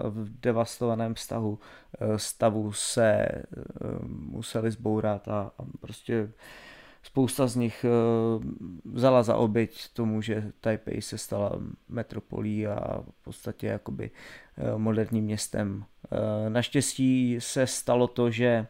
v 0.10 0.40
devastovaném 0.40 1.16
stavu, 1.16 1.60
stavu 2.16 2.72
se 2.72 3.28
museli 4.08 4.72
zbourat 4.72 5.28
a, 5.28 5.52
a 5.58 5.64
prostě 5.80 6.30
spousta 7.04 7.48
z 7.48 7.56
nich 7.56 7.86
eh, 7.86 7.90
vzala 8.86 9.24
za 9.24 9.36
oběť 9.36 9.94
tomu, 9.94 10.22
že 10.22 10.52
Taipei 10.62 11.02
se 11.02 11.18
stala 11.18 11.52
metropolí 11.90 12.68
a 12.68 13.02
v 13.02 13.24
podstatě 13.24 13.68
jakoby 13.68 14.12
moderním 14.78 15.24
městem. 15.24 15.86
Naštěstí 16.50 17.36
se 17.40 17.68
stalo 17.68 18.08
to, 18.08 18.32
že, 18.32 18.68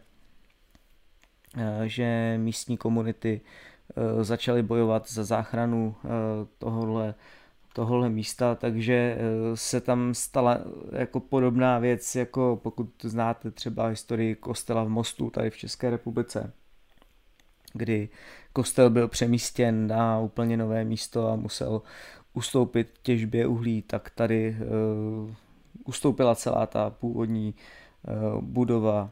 že 1.83 2.35
místní 2.37 2.77
komunity 2.77 3.41
začaly 4.21 4.63
bojovat 4.63 5.11
za 5.11 5.23
záchranu 5.23 5.95
tohohle, 6.57 7.15
tohohle 7.73 8.09
místa, 8.09 8.55
takže 8.55 9.17
se 9.55 9.81
tam 9.81 10.13
stala 10.13 10.57
jako 10.91 11.19
podobná 11.19 11.79
věc, 11.79 12.15
jako 12.15 12.59
pokud 12.63 12.89
znáte 13.03 13.51
třeba 13.51 13.87
historii 13.87 14.35
kostela 14.35 14.83
v 14.83 14.89
Mostu 14.89 15.29
tady 15.29 15.49
v 15.49 15.57
České 15.57 15.89
republice 15.89 16.53
kdy 17.73 18.09
kostel 18.53 18.89
byl 18.89 19.07
přemístěn 19.07 19.87
na 19.87 20.19
úplně 20.19 20.57
nové 20.57 20.83
místo 20.83 21.27
a 21.27 21.35
musel 21.35 21.81
ustoupit 22.33 22.99
těžbě 23.01 23.47
uhlí, 23.47 23.81
tak 23.81 24.09
tady 24.09 24.57
uh, 24.59 25.33
ustoupila 25.85 26.35
celá 26.35 26.65
ta 26.65 26.89
původní 26.89 27.55
uh, 28.03 28.41
budova 28.41 29.09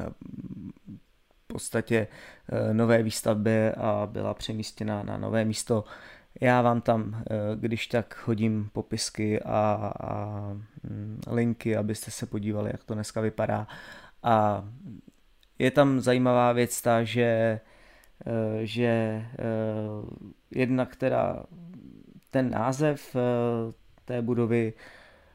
uh, 0.00 0.06
v 1.44 1.46
podstatě 1.46 2.08
uh, 2.52 2.74
nové 2.74 3.02
výstavbě 3.02 3.72
a 3.72 4.08
byla 4.12 4.34
přemístěna 4.34 5.02
na 5.02 5.18
nové 5.18 5.44
místo. 5.44 5.84
Já 6.40 6.62
vám 6.62 6.80
tam, 6.80 7.24
když 7.54 7.86
tak 7.86 8.22
hodím 8.26 8.70
popisky 8.72 9.42
a, 9.42 9.92
a 10.00 10.40
mm, 10.82 11.20
linky, 11.30 11.76
abyste 11.76 12.10
se 12.10 12.26
podívali, 12.26 12.70
jak 12.72 12.84
to 12.84 12.94
dneska 12.94 13.20
vypadá. 13.20 13.66
A 14.22 14.64
je 15.58 15.70
tam 15.70 16.00
zajímavá 16.00 16.52
věc 16.52 16.82
ta, 16.82 17.04
že, 17.04 17.60
eh, 18.26 18.66
že 18.66 18.84
eh, 18.84 19.26
jednak 20.50 20.96
teda 20.96 21.44
ten 22.30 22.50
název 22.50 23.16
eh, 23.16 23.72
té 24.04 24.22
budovy 24.22 24.72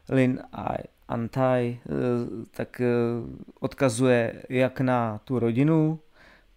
Lin 0.09 0.39
a 0.53 0.75
Antai 1.07 1.79
tak 2.51 2.81
odkazuje 3.59 4.43
jak 4.49 4.81
na 4.81 5.17
tu 5.23 5.39
rodinu, 5.39 5.99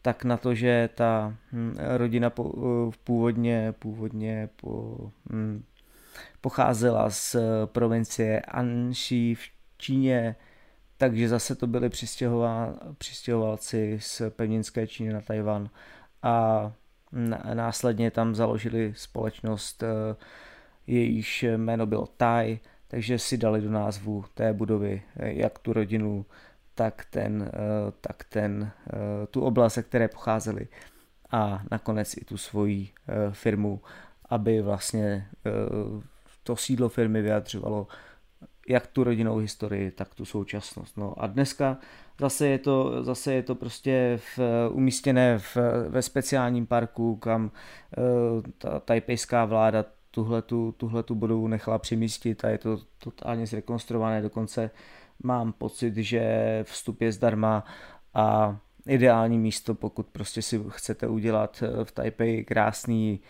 tak 0.03 0.25
na 0.25 0.37
to, 0.37 0.55
že 0.55 0.89
ta 0.95 1.35
hm, 1.53 1.77
rodina 1.97 2.33
původně, 3.05 3.75
původně 3.79 4.49
po, 4.57 4.97
hm, 5.33 5.65
pocházela 6.41 7.11
z 7.11 7.37
provincie 7.67 8.41
Anshi 8.41 9.35
v 9.35 9.41
Číně, 9.79 10.37
takže 10.97 11.29
zase 11.29 11.55
to 11.55 11.67
byli 11.67 11.91
přistěhovalci 12.99 13.99
z 14.01 14.23
pevninské 14.31 14.87
Číny 14.87 15.13
na 15.13 15.21
Tajvan 15.21 15.71
a 16.23 16.73
následně 17.55 18.11
tam 18.11 18.35
založili 18.35 18.93
společnost, 18.97 19.83
eh, 19.83 20.17
jejíž 20.87 21.43
jméno 21.43 21.87
bylo 21.87 22.07
Tai, 22.07 22.59
takže 22.89 23.19
si 23.19 23.39
dali 23.39 23.61
do 23.61 23.71
názvu 23.71 24.25
té 24.35 24.53
budovy 24.53 25.03
eh, 25.17 25.33
jak 25.33 25.59
tu 25.59 25.73
rodinu, 25.73 26.27
tak 26.75 27.07
ten, 27.11 27.51
eh, 27.55 27.93
tak 28.01 28.25
ten, 28.25 28.71
tu 29.31 29.41
oblast, 29.41 29.75
ze 29.75 29.83
které 29.83 30.09
pocházeli 30.09 30.69
a 31.31 31.63
nakonec 31.71 32.17
i 32.17 32.25
tu 32.25 32.37
svoji 32.37 32.89
firmu, 33.31 33.81
aby 34.29 34.63
vlastně 34.63 35.29
to 36.43 36.57
sídlo 36.57 36.89
firmy 36.89 37.23
vyjadřovalo 37.23 37.87
jak 38.69 38.87
tu 38.87 39.05
rodinnou 39.05 39.37
historii, 39.37 39.91
tak 39.91 40.15
tu 40.15 40.25
současnost. 40.25 40.97
No 40.97 41.15
a 41.23 41.27
dneska 41.27 41.79
zase 42.21 42.49
je 42.49 42.59
to, 42.59 43.05
zase 43.05 43.35
je 43.35 43.43
to 43.43 43.55
prostě 43.55 44.21
v, 44.37 44.39
umístěné 44.71 45.39
v, 45.39 45.57
ve 45.89 46.03
speciálním 46.03 46.67
parku, 46.67 47.17
kam 47.17 47.51
ta 48.59 48.81
tajpejská 48.81 49.45
vláda 49.45 49.85
tuhletu, 50.11 50.75
tuhletu 50.77 51.15
budovu 51.15 51.49
nechala 51.49 51.79
přimístit 51.79 52.45
a 52.45 52.49
je 52.49 52.59
to 52.59 52.79
totálně 52.99 53.47
zrekonstruované, 53.47 54.23
dokonce 54.23 54.71
mám 55.23 55.53
pocit, 55.53 55.97
že 55.97 56.61
vstup 56.63 57.01
je 57.01 57.13
zdarma 57.13 57.65
a 58.15 58.57
ideální 58.87 59.39
místo, 59.39 59.75
pokud 59.75 60.07
prostě 60.07 60.43
si 60.43 60.61
chcete 60.69 61.07
udělat 61.07 61.63
eh, 61.63 61.85
v 61.85 61.93
Taipei 61.93 62.45
krásný 62.45 63.21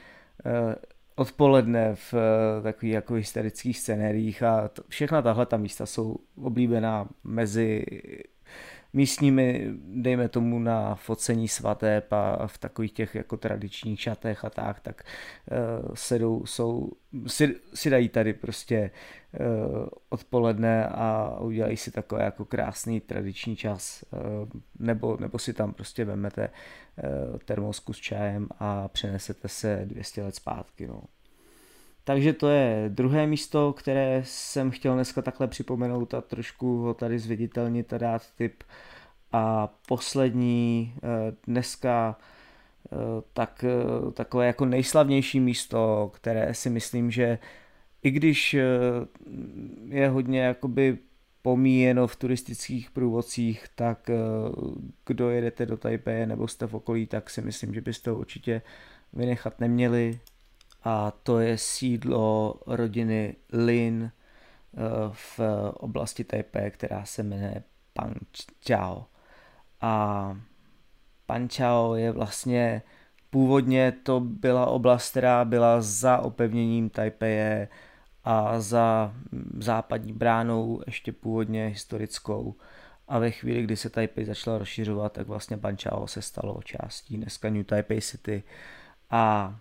eh, 0.46 0.74
odpoledne 1.16 1.94
v 1.94 2.14
eh, 2.14 2.62
takových 2.62 2.94
jako 2.94 3.14
hysterických 3.14 3.78
scenériích 3.78 4.42
a 4.42 4.70
všechna 4.88 5.22
tahle 5.22 5.46
ta 5.46 5.56
místa 5.56 5.86
jsou 5.86 6.16
oblíbená 6.42 7.08
mezi 7.24 7.84
místními, 8.92 9.70
dejme 9.84 10.28
tomu 10.28 10.58
na 10.58 10.94
focení 10.94 11.48
svateb 11.48 12.12
a 12.12 12.46
v 12.46 12.58
takových 12.58 12.92
těch 12.92 13.14
jako 13.14 13.36
tradičních 13.36 14.00
šatech 14.00 14.44
a 14.44 14.50
tak, 14.50 14.80
tak 14.80 15.02
uh, 15.50 15.94
sedou, 15.94 16.46
jsou, 16.46 16.90
si, 17.26 17.56
si 17.74 17.90
dají 17.90 18.08
tady 18.08 18.32
prostě 18.32 18.90
uh, 19.40 19.86
odpoledne 20.08 20.86
a 20.86 21.36
udělají 21.40 21.76
si 21.76 21.90
takové 21.90 22.24
jako 22.24 22.44
krásný 22.44 23.00
tradiční 23.00 23.56
čas, 23.56 24.04
uh, 24.12 24.48
nebo, 24.78 25.16
nebo 25.20 25.38
si 25.38 25.52
tam 25.52 25.72
prostě 25.74 26.04
vemete 26.04 26.48
uh, 26.48 27.38
termosku 27.38 27.92
s 27.92 27.98
čajem 27.98 28.48
a 28.58 28.88
přenesete 28.88 29.48
se 29.48 29.82
200 29.84 30.22
let 30.22 30.34
zpátky, 30.34 30.86
no. 30.86 31.02
Takže 32.04 32.32
to 32.32 32.48
je 32.48 32.84
druhé 32.88 33.26
místo, 33.26 33.72
které 33.72 34.22
jsem 34.26 34.70
chtěl 34.70 34.94
dneska 34.94 35.22
takhle 35.22 35.48
připomenout 35.48 36.14
a 36.14 36.20
trošku 36.20 36.78
ho 36.78 36.94
tady 36.94 37.18
zviditelnit 37.18 37.92
a 37.92 37.98
dát 37.98 38.22
tip. 38.36 38.62
A 39.32 39.74
poslední 39.88 40.94
eh, 40.96 41.36
dneska 41.46 42.18
eh, 42.86 42.96
tak, 43.32 43.64
eh, 43.64 44.12
takové 44.12 44.46
jako 44.46 44.64
nejslavnější 44.64 45.40
místo, 45.40 46.10
které 46.14 46.54
si 46.54 46.70
myslím, 46.70 47.10
že 47.10 47.38
i 48.02 48.10
když 48.10 48.56
je 49.88 50.08
hodně 50.08 50.40
jakoby 50.40 50.98
pomíjeno 51.42 52.06
v 52.06 52.16
turistických 52.16 52.90
průvodcích, 52.90 53.66
tak 53.74 54.10
kdo 55.06 55.30
jedete 55.30 55.66
do 55.66 55.76
Taipei 55.76 56.26
nebo 56.26 56.48
jste 56.48 56.66
v 56.66 56.74
okolí, 56.74 57.06
tak 57.06 57.30
si 57.30 57.42
myslím, 57.42 57.74
že 57.74 57.80
byste 57.80 58.10
ho 58.10 58.16
určitě 58.16 58.62
vynechat 59.12 59.60
neměli 59.60 60.20
a 60.84 61.10
to 61.10 61.40
je 61.40 61.58
sídlo 61.58 62.54
rodiny 62.66 63.36
Lin 63.52 64.10
eh, 64.74 64.78
v 65.12 65.40
oblasti 65.74 66.24
Taipei, 66.24 66.70
která 66.70 67.04
se 67.04 67.22
jmenuje 67.22 67.62
Panchao. 67.92 69.06
A 69.80 70.36
Panchao 71.26 71.94
je 71.94 72.12
vlastně 72.12 72.82
původně 73.30 73.92
to 74.02 74.20
byla 74.20 74.66
oblast, 74.66 75.10
která 75.10 75.44
byla 75.44 75.80
za 75.80 76.18
opevněním 76.18 76.90
Taipeje 76.90 77.68
a 78.24 78.60
za 78.60 79.14
západní 79.58 80.12
bránou, 80.12 80.82
ještě 80.86 81.12
původně 81.12 81.66
historickou. 81.66 82.54
A 83.08 83.18
ve 83.18 83.30
chvíli, 83.30 83.62
kdy 83.62 83.76
se 83.76 83.90
Taipei 83.90 84.24
začala 84.24 84.58
rozšiřovat, 84.58 85.12
tak 85.12 85.26
vlastně 85.26 85.56
Panchao 85.56 86.06
se 86.06 86.22
stalo 86.22 86.60
částí 86.64 87.16
dneska 87.16 87.50
New 87.50 87.64
Taipei 87.64 88.00
City. 88.00 88.42
A 89.10 89.56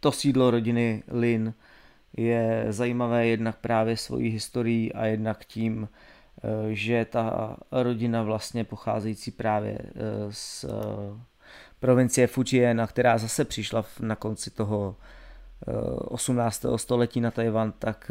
to 0.00 0.12
sídlo 0.12 0.50
rodiny 0.50 1.02
Lin 1.08 1.54
je 2.16 2.66
zajímavé 2.68 3.26
jednak 3.26 3.56
právě 3.56 3.96
svojí 3.96 4.30
historií 4.30 4.92
a 4.92 5.06
jednak 5.06 5.44
tím, 5.44 5.88
eh, 5.88 6.48
že 6.74 7.04
ta 7.04 7.56
rodina 7.72 8.22
vlastně 8.22 8.64
pocházející 8.64 9.30
právě 9.30 9.78
eh, 9.78 9.92
z 10.30 10.64
provincie 11.80 12.26
Fujian, 12.26 12.86
která 12.86 13.18
zase 13.18 13.44
přišla 13.44 13.84
na 14.00 14.16
konci 14.16 14.50
toho 14.50 14.96
18. 16.08 16.66
století 16.76 17.20
na 17.20 17.30
Tajvan, 17.30 17.72
tak 17.78 18.10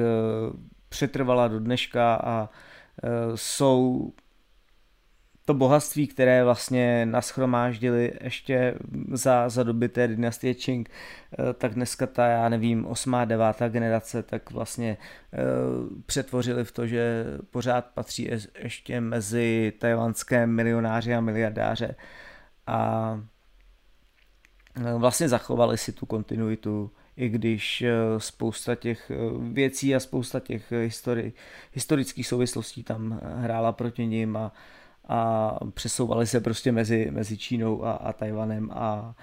přetrvala 0.90 1.48
do 1.48 1.60
dneška 1.60 2.16
a 2.16 2.50
jsou 3.36 4.14
to 5.46 5.54
bohatství, 5.54 6.08
které 6.08 6.44
vlastně 6.44 7.06
naschromáždili 7.06 8.14
ještě 8.22 8.76
za, 9.12 9.50
za 9.50 9.64
doby 9.64 9.90
té 9.90 10.08
dynastie 10.08 10.54
Qing, 10.54 10.90
eh, 10.90 11.54
tak 11.54 11.74
dneska 11.74 12.08
ta, 12.08 12.28
já 12.28 12.50
nevím, 12.50 12.86
osmá, 12.86 13.26
devátá 13.26 13.70
generace, 13.70 14.24
tak 14.24 14.52
vlastně 14.52 14.98
uh, 14.98 16.02
přetvořili 16.06 16.64
v 16.64 16.72
to, 16.72 16.88
že 16.88 17.26
pořád 17.52 17.86
patří 17.86 18.30
ještě 18.60 19.02
mezi 19.02 19.74
tajvanské 19.80 20.48
milionáři 20.48 21.16
a 21.16 21.22
miliardáře. 21.22 21.96
A 22.68 23.20
eh, 24.78 24.94
vlastně 24.98 25.30
zachovali 25.30 25.78
si 25.78 25.92
tu 25.92 26.06
kontinuitu, 26.06 26.92
i 27.18 27.30
když 27.30 27.84
spousta 28.18 28.76
těch 28.76 29.12
věcí 29.40 29.96
a 29.96 30.00
spousta 30.00 30.40
těch 30.40 30.72
histori- 30.72 31.34
historických 31.74 32.28
souvislostí 32.28 32.84
tam 32.84 33.20
hrála 33.24 33.72
proti 33.72 34.06
ním 34.06 34.38
a 34.38 34.52
a 35.10 35.52
přesouvali 35.74 36.28
se 36.28 36.40
prostě 36.40 36.72
mezi, 36.72 37.08
mezi 37.12 37.38
Čínou 37.38 37.86
a, 37.86 37.92
a 37.92 38.14
Tajvanem 38.14 38.72
a 38.74 39.16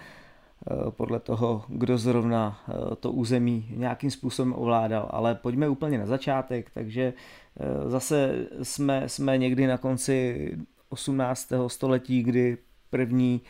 e, 0.70 0.90
podle 0.90 1.20
toho, 1.20 1.64
kdo 1.68 1.98
zrovna 1.98 2.60
e, 2.68 2.96
to 2.96 3.12
území 3.12 3.68
nějakým 3.76 4.10
způsobem 4.10 4.54
ovládal. 4.56 5.08
Ale 5.10 5.34
pojďme 5.34 5.68
úplně 5.68 5.98
na 5.98 6.06
začátek, 6.06 6.70
takže 6.74 7.02
e, 7.02 7.90
zase 7.90 8.46
jsme, 8.62 9.08
jsme 9.08 9.38
někdy 9.38 9.66
na 9.66 9.78
konci 9.78 10.50
18. 10.88 11.52
století, 11.66 12.22
kdy 12.22 12.58
první 12.90 13.40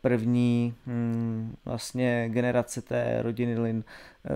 první 0.00 0.74
hm, 0.86 1.56
vlastně 1.64 2.28
generace 2.28 2.82
té 2.82 3.18
rodiny 3.22 3.58
Lin 3.58 3.84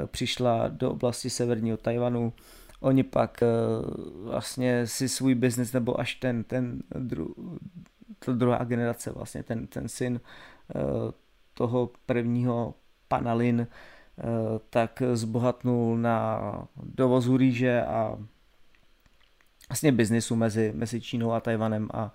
přišla 0.06 0.68
do 0.68 0.90
oblasti 0.90 1.30
severního 1.30 1.76
Tajvanu 1.76 2.32
Oni 2.80 3.02
pak 3.02 3.42
uh, 3.42 4.24
vlastně 4.24 4.86
si 4.86 5.08
svůj 5.08 5.34
biznis, 5.34 5.72
nebo 5.72 6.00
až 6.00 6.14
ten, 6.14 6.44
ten 6.44 6.82
dru, 6.98 7.34
to 8.24 8.34
druhá 8.34 8.64
generace, 8.64 9.12
vlastně 9.12 9.42
ten, 9.42 9.66
ten 9.66 9.88
syn 9.88 10.20
uh, 10.74 10.82
toho 11.54 11.90
prvního 12.06 12.74
panalin, 13.08 13.60
uh, 13.60 14.26
tak 14.70 15.02
zbohatnul 15.12 15.96
na 15.98 16.40
dovozu 16.82 17.36
rýže 17.36 17.82
a 17.82 18.18
vlastně 19.68 19.92
biznisu 19.92 20.36
mezi, 20.36 20.72
mezi 20.76 21.00
Čínou 21.00 21.32
a 21.32 21.40
Tajvanem 21.40 21.88
a 21.94 22.12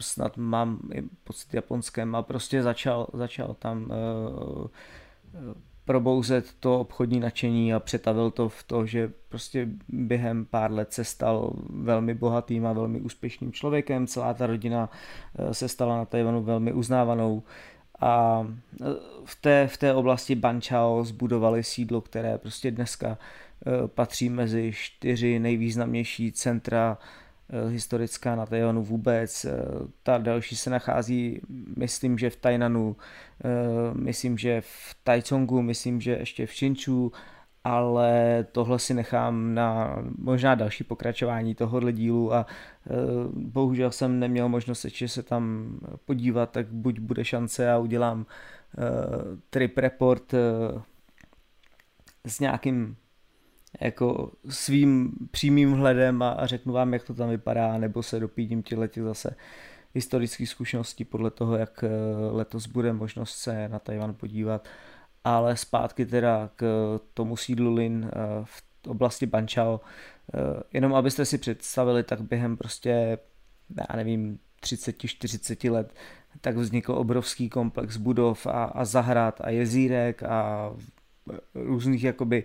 snad 0.00 0.36
mám 0.36 0.90
pocit 1.24 1.54
japonském 1.54 2.14
a 2.14 2.22
prostě 2.22 2.62
začal, 2.62 3.06
začal 3.12 3.54
tam 3.54 3.92
probouzet 5.88 6.52
to 6.60 6.80
obchodní 6.80 7.20
nadšení 7.20 7.74
a 7.74 7.80
přetavil 7.80 8.30
to 8.30 8.48
v 8.48 8.62
to, 8.62 8.86
že 8.86 9.12
prostě 9.28 9.68
během 9.88 10.44
pár 10.44 10.72
let 10.72 10.92
se 10.92 11.04
stal 11.04 11.52
velmi 11.70 12.14
bohatým 12.14 12.66
a 12.66 12.72
velmi 12.72 13.00
úspěšným 13.00 13.52
člověkem. 13.52 14.06
Celá 14.06 14.34
ta 14.34 14.46
rodina 14.46 14.90
eh, 15.38 15.54
se 15.54 15.68
stala 15.68 15.96
na 15.96 16.04
Tajvanu 16.04 16.42
velmi 16.42 16.72
uznávanou 16.72 17.42
a 18.00 18.46
eh, 18.80 18.84
v 19.24 19.36
té, 19.40 19.68
v 19.68 19.76
té 19.76 19.94
oblasti 19.94 20.34
Banchao 20.34 21.04
zbudovali 21.04 21.64
sídlo, 21.64 22.00
které 22.00 22.38
prostě 22.38 22.70
dneska 22.70 23.18
eh, 23.18 23.88
patří 23.88 24.28
mezi 24.28 24.72
čtyři 24.74 25.38
nejvýznamnější 25.38 26.32
centra 26.32 26.98
historická 27.68 28.36
na 28.36 28.46
Tajvanu 28.46 28.82
vůbec. 28.82 29.44
Eh, 29.44 29.50
ta 30.02 30.18
další 30.18 30.56
se 30.56 30.70
nachází, 30.70 31.40
myslím, 31.76 32.18
že 32.18 32.30
v 32.30 32.36
Tainanu, 32.36 32.96
eh, 33.44 33.48
myslím, 33.94 34.38
že 34.38 34.60
v 34.60 34.96
Taichongu, 35.04 35.62
myslím, 35.62 36.00
že 36.00 36.10
ještě 36.10 36.46
v 36.46 36.52
Shinchu, 36.52 37.12
ale 37.64 38.46
tohle 38.52 38.78
si 38.78 38.94
nechám 38.94 39.54
na 39.54 39.96
možná 40.18 40.54
další 40.54 40.84
pokračování 40.84 41.54
tohohle 41.54 41.92
dílu 41.92 42.34
a 42.34 42.46
bohužel 43.32 43.90
jsem 43.90 44.18
neměl 44.18 44.48
možnost 44.48 44.84
ještě 44.84 45.08
se 45.08 45.22
tam 45.22 45.72
podívat, 46.04 46.50
tak 46.50 46.66
buď 46.66 46.98
bude 46.98 47.24
šance 47.24 47.70
a 47.72 47.78
udělám 47.78 48.26
trip 49.50 49.78
report 49.78 50.34
s 52.26 52.40
nějakým 52.40 52.96
jako 53.80 54.32
svým 54.48 55.12
přímým 55.30 55.72
hledem 55.72 56.22
a, 56.22 56.30
a 56.30 56.46
řeknu 56.46 56.72
vám, 56.72 56.92
jak 56.92 57.02
to 57.02 57.14
tam 57.14 57.28
vypadá, 57.28 57.78
nebo 57.78 58.02
se 58.02 58.20
dopídím 58.20 58.62
těchto 58.62 59.04
zase 59.04 59.36
historických 59.94 60.48
zkušeností 60.48 61.04
podle 61.04 61.30
toho, 61.30 61.56
jak 61.56 61.84
eh, 61.84 61.88
letos 62.30 62.66
bude 62.66 62.92
možnost 62.92 63.38
se 63.38 63.68
na 63.68 63.78
Tajvan 63.78 64.14
podívat. 64.14 64.68
Ale 65.24 65.56
zpátky 65.56 66.06
teda 66.06 66.50
k 66.56 66.64
tomu 67.14 67.36
sídlu 67.36 67.74
Lin 67.74 68.10
eh, 68.12 68.18
v 68.44 68.62
oblasti 68.86 69.26
Banchao. 69.26 69.80
Eh, 70.34 70.62
jenom 70.72 70.94
abyste 70.94 71.24
si 71.24 71.38
představili, 71.38 72.02
tak 72.02 72.20
během 72.20 72.56
prostě, 72.56 73.18
já 73.90 73.96
nevím, 73.96 74.38
30-40 74.62 75.72
let, 75.72 75.94
tak 76.40 76.56
vznikl 76.56 76.92
obrovský 76.92 77.48
komplex 77.48 77.96
budov 77.96 78.46
a, 78.46 78.64
a 78.64 78.84
zahrad 78.84 79.40
a 79.40 79.50
jezírek 79.50 80.22
a 80.22 80.70
různých 81.54 82.04
jakoby 82.04 82.44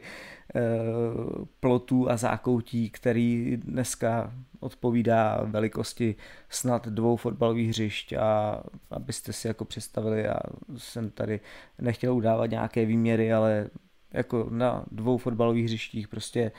plotů 1.59 2.11
a 2.11 2.17
zákoutí, 2.17 2.89
který 2.89 3.57
dneska 3.57 4.33
odpovídá 4.59 5.41
velikosti 5.45 6.15
snad 6.49 6.87
dvou 6.87 7.15
fotbalových 7.15 7.69
hřišť. 7.69 8.13
A 8.13 8.63
abyste 8.91 9.33
si 9.33 9.47
jako 9.47 9.65
představili, 9.65 10.21
já 10.21 10.39
jsem 10.77 11.09
tady 11.09 11.39
nechtěl 11.81 12.13
udávat 12.13 12.45
nějaké 12.45 12.85
výměry, 12.85 13.33
ale 13.33 13.69
jako 14.13 14.47
na 14.49 14.85
dvou 14.91 15.17
fotbalových 15.17 15.65
hřištích 15.65 16.07
prostě 16.07 16.51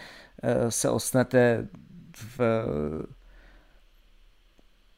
eh, 0.42 0.70
se 0.70 0.90
osnete 0.90 1.68
v 2.16 2.40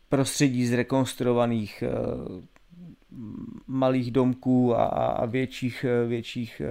prostředí 0.09 0.67
zrekonstruovaných 0.67 1.83
eh, 1.83 1.91
malých 3.67 4.11
domků 4.11 4.77
a, 4.77 5.27
větších, 5.27 5.85
eh, 5.85 6.07
větších 6.07 6.63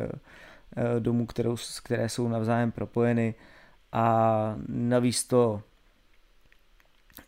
domů, 1.00 1.26
kterou, 1.26 1.56
které 1.84 2.10
jsou 2.10 2.28
navzájem 2.28 2.72
propojeny. 2.72 3.36
A 3.92 4.56
navíc 4.68 5.24
to 5.24 5.62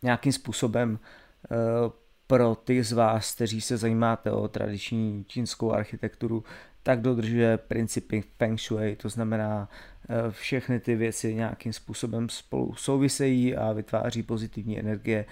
nějakým 0.01 0.31
způsobem 0.31 0.99
eh, 0.99 1.55
pro 2.27 2.55
ty 2.55 2.83
z 2.83 2.91
vás, 2.91 3.35
kteří 3.35 3.61
se 3.61 3.77
zajímáte 3.77 4.31
o 4.31 4.47
tradiční 4.47 5.25
čínskou 5.27 5.71
architekturu, 5.71 6.43
tak 6.83 7.01
dodržuje 7.01 7.57
principy 7.57 8.23
Feng 8.37 8.59
Shui, 8.59 8.95
to 8.95 9.09
znamená 9.09 9.69
eh, 10.09 10.31
všechny 10.31 10.79
ty 10.79 10.95
věci 10.95 11.35
nějakým 11.35 11.73
způsobem 11.73 12.29
spolu 12.29 12.75
souvisejí 12.75 13.55
a 13.55 13.73
vytváří 13.73 14.23
pozitivní 14.23 14.79
energie, 14.79 15.25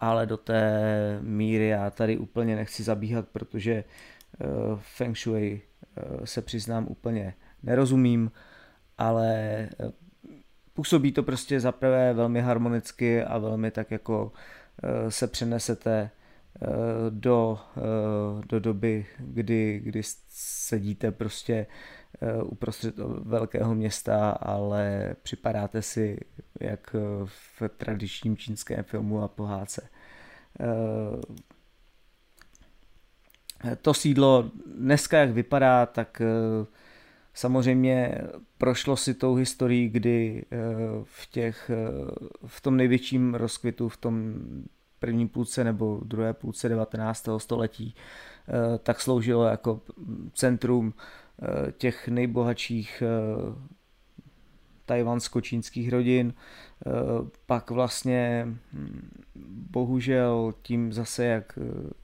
ale 0.00 0.26
do 0.26 0.36
té 0.36 0.82
míry 1.22 1.68
já 1.68 1.90
tady 1.90 2.18
úplně 2.18 2.56
nechci 2.56 2.82
zabíhat, 2.82 3.28
protože 3.28 3.72
eh, 3.72 4.46
Feng 4.76 5.18
Shui 5.18 5.62
se 6.24 6.42
přiznám 6.42 6.86
úplně 6.88 7.34
nerozumím, 7.62 8.30
ale 8.98 9.68
působí 10.76 11.12
to 11.12 11.22
prostě 11.22 11.60
zaprvé 11.60 12.14
velmi 12.14 12.40
harmonicky 12.40 13.22
a 13.22 13.38
velmi 13.38 13.70
tak 13.70 13.90
jako 13.90 14.32
eh, 14.82 15.10
se 15.10 15.26
přenesete 15.26 16.10
eh, 16.62 16.66
do, 17.10 17.58
eh, 17.76 18.46
do 18.46 18.60
doby, 18.60 19.06
kdy, 19.18 19.80
kdy 19.84 20.02
sedíte 20.28 21.12
prostě 21.12 21.66
uprostřed 22.44 22.94
velkého 23.22 23.74
města, 23.74 24.30
ale 24.30 25.14
připadáte 25.22 25.82
si 25.82 26.20
jak 26.60 26.96
v 27.24 27.62
tradičním 27.76 28.36
čínském 28.36 28.84
filmu 28.84 29.22
a 29.22 29.28
pohádce. 29.28 29.88
To 33.82 33.94
sídlo 33.94 34.50
dneska, 34.78 35.18
jak 35.18 35.30
vypadá, 35.30 35.86
tak 35.86 36.22
Samozřejmě 37.36 38.18
prošlo 38.58 38.96
si 38.96 39.14
tou 39.14 39.34
historií, 39.34 39.88
kdy 39.88 40.44
eh, 40.50 40.56
v, 41.02 41.30
těch, 41.30 41.70
eh, 41.70 42.10
v 42.46 42.60
tom 42.60 42.76
největším 42.76 43.34
rozkvitu, 43.34 43.88
v 43.88 43.96
tom 43.96 44.34
první 44.98 45.28
půlce 45.28 45.64
nebo 45.64 46.00
druhé 46.04 46.32
půlce 46.32 46.68
19. 46.68 47.28
století, 47.38 47.94
eh, 48.48 48.78
tak 48.78 49.00
sloužilo 49.00 49.44
jako 49.44 49.80
centrum 50.34 50.94
těch 51.78 52.08
nejbohatších 52.08 53.02
tajvansko-čínských 54.86 55.90
rodin. 55.90 56.34
Pak 57.46 57.70
vlastně 57.70 58.48
hm, 58.72 59.10
bohužel 59.70 60.54
tím 60.62 60.92
zase, 60.92 61.24
jak 61.24 61.58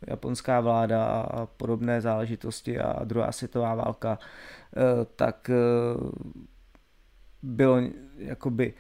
japonská 0.07 0.61
vláda 0.61 1.05
a 1.05 1.47
podobné 1.47 2.01
záležitosti 2.01 2.79
a 2.79 3.05
druhá 3.05 3.33
světová 3.33 3.75
válka 3.75 4.18
Eh, 4.77 5.05
tak 5.16 5.51
eh, 5.51 5.55
bylo 7.42 7.81
jakoby 8.16 8.75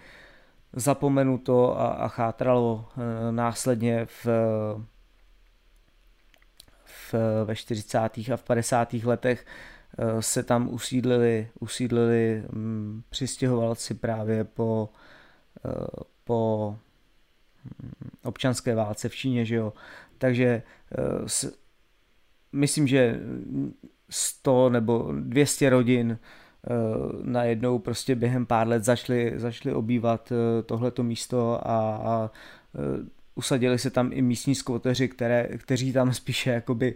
zapomenuto 0.72 1.80
a, 1.80 1.88
a 1.88 2.08
chátralo 2.08 2.88
eh, 2.88 3.32
následně 3.32 4.06
v, 4.06 4.26
v, 6.84 7.14
ve 7.44 7.56
40. 7.56 7.98
a 8.32 8.36
v 8.36 8.42
50. 8.42 8.92
letech 8.92 9.46
se 10.20 10.42
tam 10.42 10.68
usídlili, 10.74 11.48
usídlili 11.60 12.44
hm, 12.52 13.02
přistěhovalci 13.10 13.94
právě 13.94 14.44
po, 14.44 14.88
po 16.24 16.76
hm, 17.64 17.90
občanské 18.22 18.74
válce 18.74 19.08
v 19.08 19.14
Číně, 19.14 19.44
že 19.44 19.54
jo. 19.54 19.72
Takže 20.18 20.62
s, 21.26 21.58
myslím, 22.52 22.86
že 22.86 23.20
100 24.12 24.70
nebo 24.70 25.12
200 25.20 25.70
rodin 25.70 26.18
eh, 26.18 26.68
najednou 27.22 27.78
prostě 27.78 28.14
během 28.14 28.46
pár 28.46 28.68
let 28.68 28.84
začali, 28.84 29.32
začali 29.36 29.74
obývat 29.74 30.32
eh, 30.32 30.62
tohleto 30.62 31.02
místo 31.02 31.68
a, 31.68 31.96
a 31.96 32.30
eh, 32.74 33.06
usadili 33.34 33.78
se 33.78 33.90
tam 33.90 34.10
i 34.12 34.22
místní 34.22 34.54
skvoteři, 34.54 35.08
které, 35.08 35.48
kteří 35.58 35.92
tam 35.92 36.12
spíše 36.12 36.50
jakoby 36.50 36.94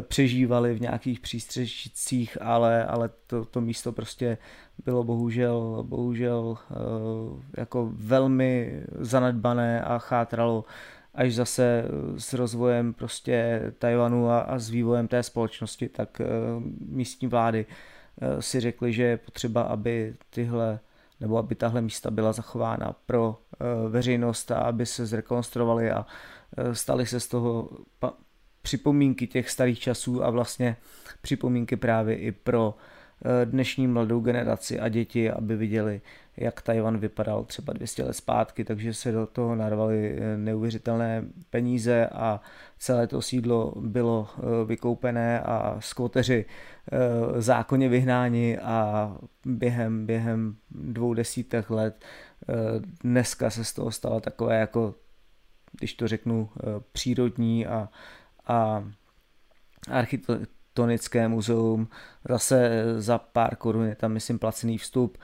přežívali 0.00 0.74
v 0.74 0.80
nějakých 0.80 1.20
přístřešicích, 1.20 2.38
ale, 2.40 2.84
ale 2.84 3.10
to, 3.26 3.44
to 3.44 3.60
místo 3.60 3.92
prostě 3.92 4.38
bylo 4.84 5.04
bohužel, 5.04 5.84
bohužel 5.88 6.58
jako 7.56 7.90
velmi 7.92 8.82
zanedbané 8.98 9.82
a 9.82 9.98
chátralo 9.98 10.64
až 11.14 11.34
zase 11.34 11.84
eh, 11.84 12.20
s 12.20 12.32
rozvojem 12.32 12.94
prostě 12.94 13.62
Tajvanu 13.78 14.30
a, 14.30 14.40
a 14.40 14.58
s 14.58 14.70
vývojem 14.70 15.08
té 15.08 15.22
společnosti, 15.22 15.88
tak 15.88 16.20
místní 16.80 17.28
vlády 17.28 17.66
si 18.40 18.60
řekly, 18.60 18.92
že 18.92 19.02
je 19.02 19.16
potřeba, 19.16 19.62
aby 19.62 20.14
tyhle 20.30 20.78
nebo 21.22 21.38
aby 21.38 21.54
tahle 21.54 21.80
místa 21.80 22.10
byla 22.10 22.32
zachována 22.32 22.94
pro 23.06 23.38
veřejnost 23.88 24.50
a 24.50 24.58
aby 24.58 24.86
se 24.86 25.06
zrekonstruovaly 25.06 25.90
a 25.90 25.98
uh, 25.98 26.72
staly 26.72 27.06
se 27.06 27.20
z 27.20 27.28
toho 27.28 27.70
připomínky 28.62 29.26
těch 29.26 29.50
starých 29.50 29.78
časů 29.78 30.24
a 30.24 30.30
vlastně 30.30 30.76
připomínky 31.22 31.76
právě 31.76 32.16
i 32.16 32.32
pro 32.32 32.74
dnešní 33.44 33.86
mladou 33.86 34.20
generaci 34.20 34.80
a 34.80 34.88
děti, 34.88 35.30
aby 35.30 35.56
viděli, 35.56 36.00
jak 36.36 36.62
Tajvan 36.62 36.98
vypadal 36.98 37.44
třeba 37.44 37.72
200 37.72 38.04
let 38.04 38.12
zpátky, 38.12 38.64
takže 38.64 38.94
se 38.94 39.12
do 39.12 39.26
toho 39.26 39.54
narvali 39.54 40.18
eh, 40.18 40.36
neuvěřitelné 40.36 41.24
peníze 41.50 42.06
a 42.06 42.40
celé 42.78 43.06
to 43.06 43.22
sídlo 43.22 43.72
bylo 43.76 44.28
eh, 44.36 44.64
vykoupené 44.64 45.40
a 45.40 45.76
skvoteři 45.80 46.44
eh, 46.44 47.40
zákonně 47.42 47.88
vyhnáni 47.88 48.58
a 48.58 49.12
během, 49.46 50.06
během 50.06 50.56
dvou 50.70 51.14
desítek 51.14 51.70
let 51.70 52.04
dneska 53.02 53.50
se 53.50 53.64
z 53.64 53.72
toho 53.72 53.90
stalo 53.90 54.20
takové 54.20 54.58
jako, 54.60 54.94
když 55.78 55.94
to 55.94 56.08
řeknu, 56.08 56.50
přírodní 56.92 57.66
a, 57.66 57.88
a 58.46 58.84
architektonické 59.90 61.28
muzeum. 61.28 61.88
Zase 62.28 62.84
za 62.96 63.18
pár 63.18 63.56
korun 63.56 63.86
je 63.86 63.94
tam, 63.94 64.12
myslím, 64.12 64.38
placený 64.38 64.78
vstup 64.78 65.18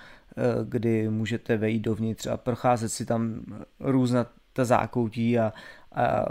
kdy 0.64 1.08
můžete 1.08 1.56
vejít 1.56 1.82
dovnitř 1.82 2.26
a 2.26 2.36
procházet 2.36 2.88
si 2.88 3.06
tam 3.06 3.40
různá 3.80 4.26
ta 4.52 4.64
zákoutí 4.64 5.38
a, 5.38 5.52
a 5.92 6.24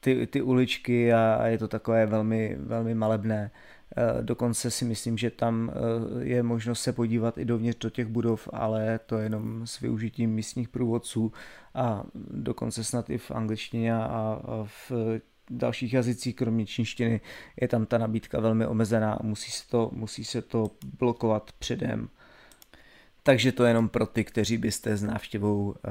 ty, 0.00 0.26
ty 0.26 0.42
uličky 0.42 1.12
a, 1.12 1.34
a 1.34 1.46
je 1.46 1.58
to 1.58 1.68
takové 1.68 2.06
velmi, 2.06 2.56
velmi 2.60 2.94
malebné. 2.94 3.50
Eh, 3.96 4.22
dokonce 4.22 4.70
si 4.70 4.84
myslím, 4.84 5.18
že 5.18 5.30
tam 5.30 5.70
eh, 5.70 6.24
je 6.24 6.42
možnost 6.42 6.80
se 6.80 6.92
podívat 6.92 7.38
i 7.38 7.44
dovnitř 7.44 7.78
do 7.78 7.90
těch 7.90 8.06
budov, 8.06 8.48
ale 8.52 9.00
to 9.06 9.18
jenom 9.18 9.66
s 9.66 9.80
využitím 9.80 10.30
místních 10.30 10.68
průvodců 10.68 11.32
a 11.74 12.04
dokonce 12.30 12.84
snad 12.84 13.10
i 13.10 13.18
v 13.18 13.30
angličtině 13.30 13.94
a 13.94 14.40
v 14.64 14.92
dalších 15.50 15.92
jazycích, 15.92 16.36
kromě 16.36 16.66
čínštiny, 16.66 17.20
je 17.60 17.68
tam 17.68 17.86
ta 17.86 17.98
nabídka 17.98 18.40
velmi 18.40 18.66
omezená, 18.66 19.18
musí 19.22 19.50
se 19.50 19.68
to, 19.68 19.90
musí 19.92 20.24
se 20.24 20.42
to 20.42 20.70
blokovat 20.98 21.52
předem 21.58 22.08
takže 23.24 23.52
to 23.52 23.64
jenom 23.64 23.88
pro 23.88 24.06
ty, 24.06 24.24
kteří 24.24 24.58
byste 24.58 24.96
s 24.96 25.02
návštěvou 25.02 25.74
eh, 25.84 25.90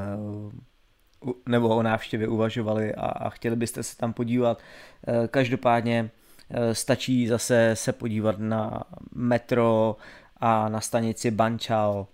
nebo 1.49 1.69
o 1.69 1.83
návštěvě 1.83 2.27
uvažovali 2.27 2.95
a, 2.95 3.05
a 3.05 3.29
chtěli 3.29 3.55
byste 3.55 3.83
se 3.83 3.97
tam 3.97 4.13
podívat. 4.13 4.61
Eh, 5.07 5.27
každopádně 5.27 6.09
eh, 6.49 6.75
stačí 6.75 7.27
zase 7.27 7.71
se 7.73 7.93
podívat 7.93 8.39
na 8.39 8.83
metro 9.15 9.97
a 10.37 10.69
na 10.69 10.81
stanici 10.81 11.31
Banchao. 11.31 12.07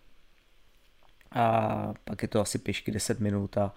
a 1.32 1.94
pak 2.04 2.22
je 2.22 2.28
to 2.28 2.42
asi 2.42 2.58
pěšky 2.58 2.92
10 2.92 3.20
minut 3.20 3.58
a, 3.58 3.76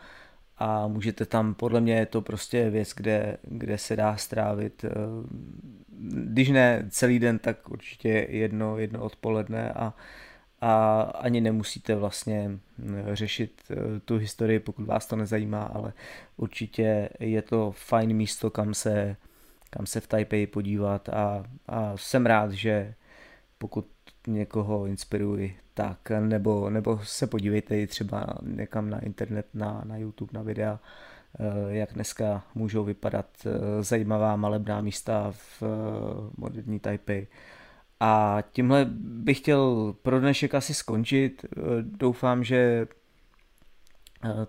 a 0.59 0.89
můžete 0.89 1.27
tam, 1.27 1.55
podle 1.55 1.81
mě 1.81 1.95
je 1.95 2.07
to 2.07 2.21
prostě 2.23 2.71
věc, 2.71 2.93
kde, 2.97 3.37
kde 3.43 3.79
se 3.79 3.97
dá 3.97 4.17
strávit, 4.17 4.85
když 6.25 6.49
ne 6.49 6.87
celý 6.91 7.19
den, 7.19 7.39
tak 7.39 7.71
určitě 7.71 8.27
jedno, 8.31 8.79
jedno 8.79 9.05
odpoledne 9.05 9.73
a, 9.73 9.95
a 10.63 11.01
ani 11.01 11.41
nemusíte 11.41 11.95
vlastně 11.95 12.59
řešit 13.13 13.63
tu 14.05 14.17
historii, 14.17 14.59
pokud 14.59 14.87
vás 14.87 15.07
to 15.07 15.17
nezajímá, 15.17 15.63
ale 15.63 15.93
určitě 16.37 17.09
je 17.21 17.43
to 17.43 17.73
fajn 17.73 18.13
místo, 18.17 18.51
kam 18.51 18.75
se, 18.75 19.17
kam 19.71 19.87
se 19.87 20.01
v 20.01 20.07
Taipei 20.07 20.47
podívat 20.47 21.09
a, 21.09 21.45
a 21.67 21.97
jsem 21.97 22.27
rád, 22.27 22.53
že 22.53 22.95
pokud 23.59 23.87
někoho 24.27 24.87
inspiruji, 24.87 25.57
tak 25.75 26.11
nebo, 26.11 26.71
nebo 26.71 27.01
se 27.03 27.27
podívejte 27.27 27.81
i 27.81 27.87
třeba 27.87 28.27
někam 28.43 28.91
na 28.91 29.01
internet, 29.01 29.47
na, 29.55 29.83
na 29.85 29.97
YouTube, 29.97 30.31
na 30.33 30.43
videa, 30.43 30.81
eh, 31.39 31.75
jak 31.75 31.93
dneska 31.93 32.43
můžou 32.55 32.85
vypadat 32.85 33.27
eh, 33.47 33.83
zajímavá 33.83 34.37
malebná 34.37 34.81
místa 34.81 35.33
v 35.33 35.63
eh, 35.63 35.67
moderní 36.37 36.81
Taipei. 36.81 37.27
A 38.05 38.43
tímhle 38.53 38.87
bych 38.95 39.39
chtěl 39.39 39.95
pro 40.03 40.21
dnešek 40.21 40.55
asi 40.55 40.75
skončit. 40.75 41.45
Doufám, 41.81 42.45
že 42.45 42.87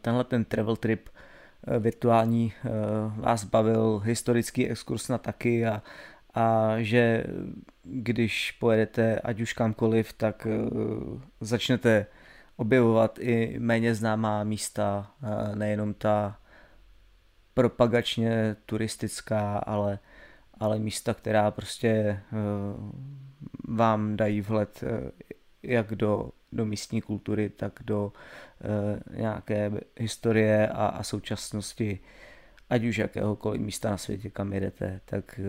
tenhle 0.02 0.24
ten 0.24 0.46
travel 0.46 0.76
trip 0.76 1.10
virtuální 1.80 2.54
vás 3.16 3.44
bavil, 3.44 4.00
historický 4.00 4.70
exkurs 4.70 5.10
na 5.10 5.18
taky 5.18 5.66
a, 5.66 5.82
a 6.34 6.76
že 6.78 7.24
když 7.84 8.52
pojedete 8.52 9.20
ať 9.20 9.42
už 9.42 9.54
kamkoliv, 9.54 10.14
tak 10.14 10.48
začnete 11.42 12.06
objevovat 12.56 13.20
i 13.20 13.56
méně 13.60 13.96
známá 13.96 14.44
místa, 14.44 15.12
nejenom 15.56 15.94
ta 15.94 16.38
propagačně 17.54 18.56
turistická, 18.66 19.58
ale, 19.58 20.00
ale 20.60 20.80
místa, 20.80 21.14
která 21.14 21.52
prostě 21.52 22.20
uh, 22.32 22.92
vám 23.78 24.18
dají 24.18 24.42
vhled 24.42 24.84
jak 25.64 25.96
do, 25.96 26.30
do 26.52 26.66
místní 26.66 27.02
kultury, 27.02 27.50
tak 27.50 27.80
do 27.86 28.14
nějaké 29.16 29.72
historie 29.98 30.68
a, 30.68 30.88
a 30.88 31.04
současnosti, 31.04 32.00
ať 32.70 32.84
už 32.84 32.98
jakéhokoliv 32.98 33.62
místa 33.62 33.90
na 33.90 33.98
světě, 33.98 34.30
kam 34.30 34.54
jedete, 34.54 35.02
tak 35.06 35.40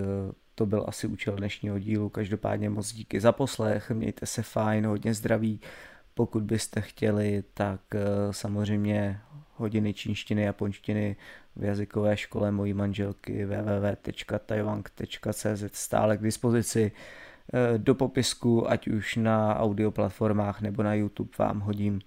to 0.54 0.66
byl 0.66 0.84
asi 0.88 1.06
účel 1.06 1.36
dnešního 1.36 1.78
dílu. 1.78 2.08
Každopádně 2.08 2.70
moc 2.70 2.92
díky 2.92 3.20
za 3.20 3.32
poslech, 3.32 3.90
mějte 3.90 4.26
se 4.26 4.42
fajn, 4.42 4.86
hodně 4.86 5.14
zdraví. 5.14 5.60
Pokud 6.14 6.42
byste 6.42 6.80
chtěli, 6.80 7.44
tak 7.54 7.80
eh, 7.94 8.00
samozřejmě 8.30 9.20
hodiny 9.56 9.94
čínštiny, 9.94 10.42
japonštiny 10.42 11.16
v 11.56 11.64
jazykové 11.64 12.16
škole 12.16 12.52
mojí 12.52 12.74
manželky 12.74 13.44
www.taiwang.cz 13.44 15.64
stále 15.72 16.16
k 16.16 16.22
dispozici. 16.22 16.92
Eh, 17.52 17.78
do 17.78 17.94
popisku, 17.94 18.70
ať 18.70 18.88
už 18.88 19.16
na 19.16 19.58
audio 19.58 19.90
platformách 19.90 20.60
nebo 20.60 20.82
na 20.82 20.94
YouTube 20.94 21.30
vám 21.38 21.60
hodím 21.60 22.00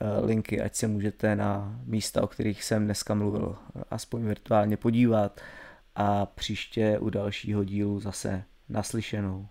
eh, 0.00 0.20
linky, 0.24 0.60
ať 0.60 0.74
se 0.74 0.88
můžete 0.88 1.36
na 1.36 1.80
místa, 1.84 2.22
o 2.22 2.26
kterých 2.26 2.64
jsem 2.64 2.84
dneska 2.84 3.14
mluvil, 3.14 3.56
aspoň 3.90 4.26
virtuálně 4.26 4.76
podívat 4.76 5.40
a 5.94 6.26
příště 6.26 6.98
u 6.98 7.10
dalšího 7.10 7.64
dílu 7.64 8.00
zase 8.00 8.44
naslyšenou. 8.68 9.48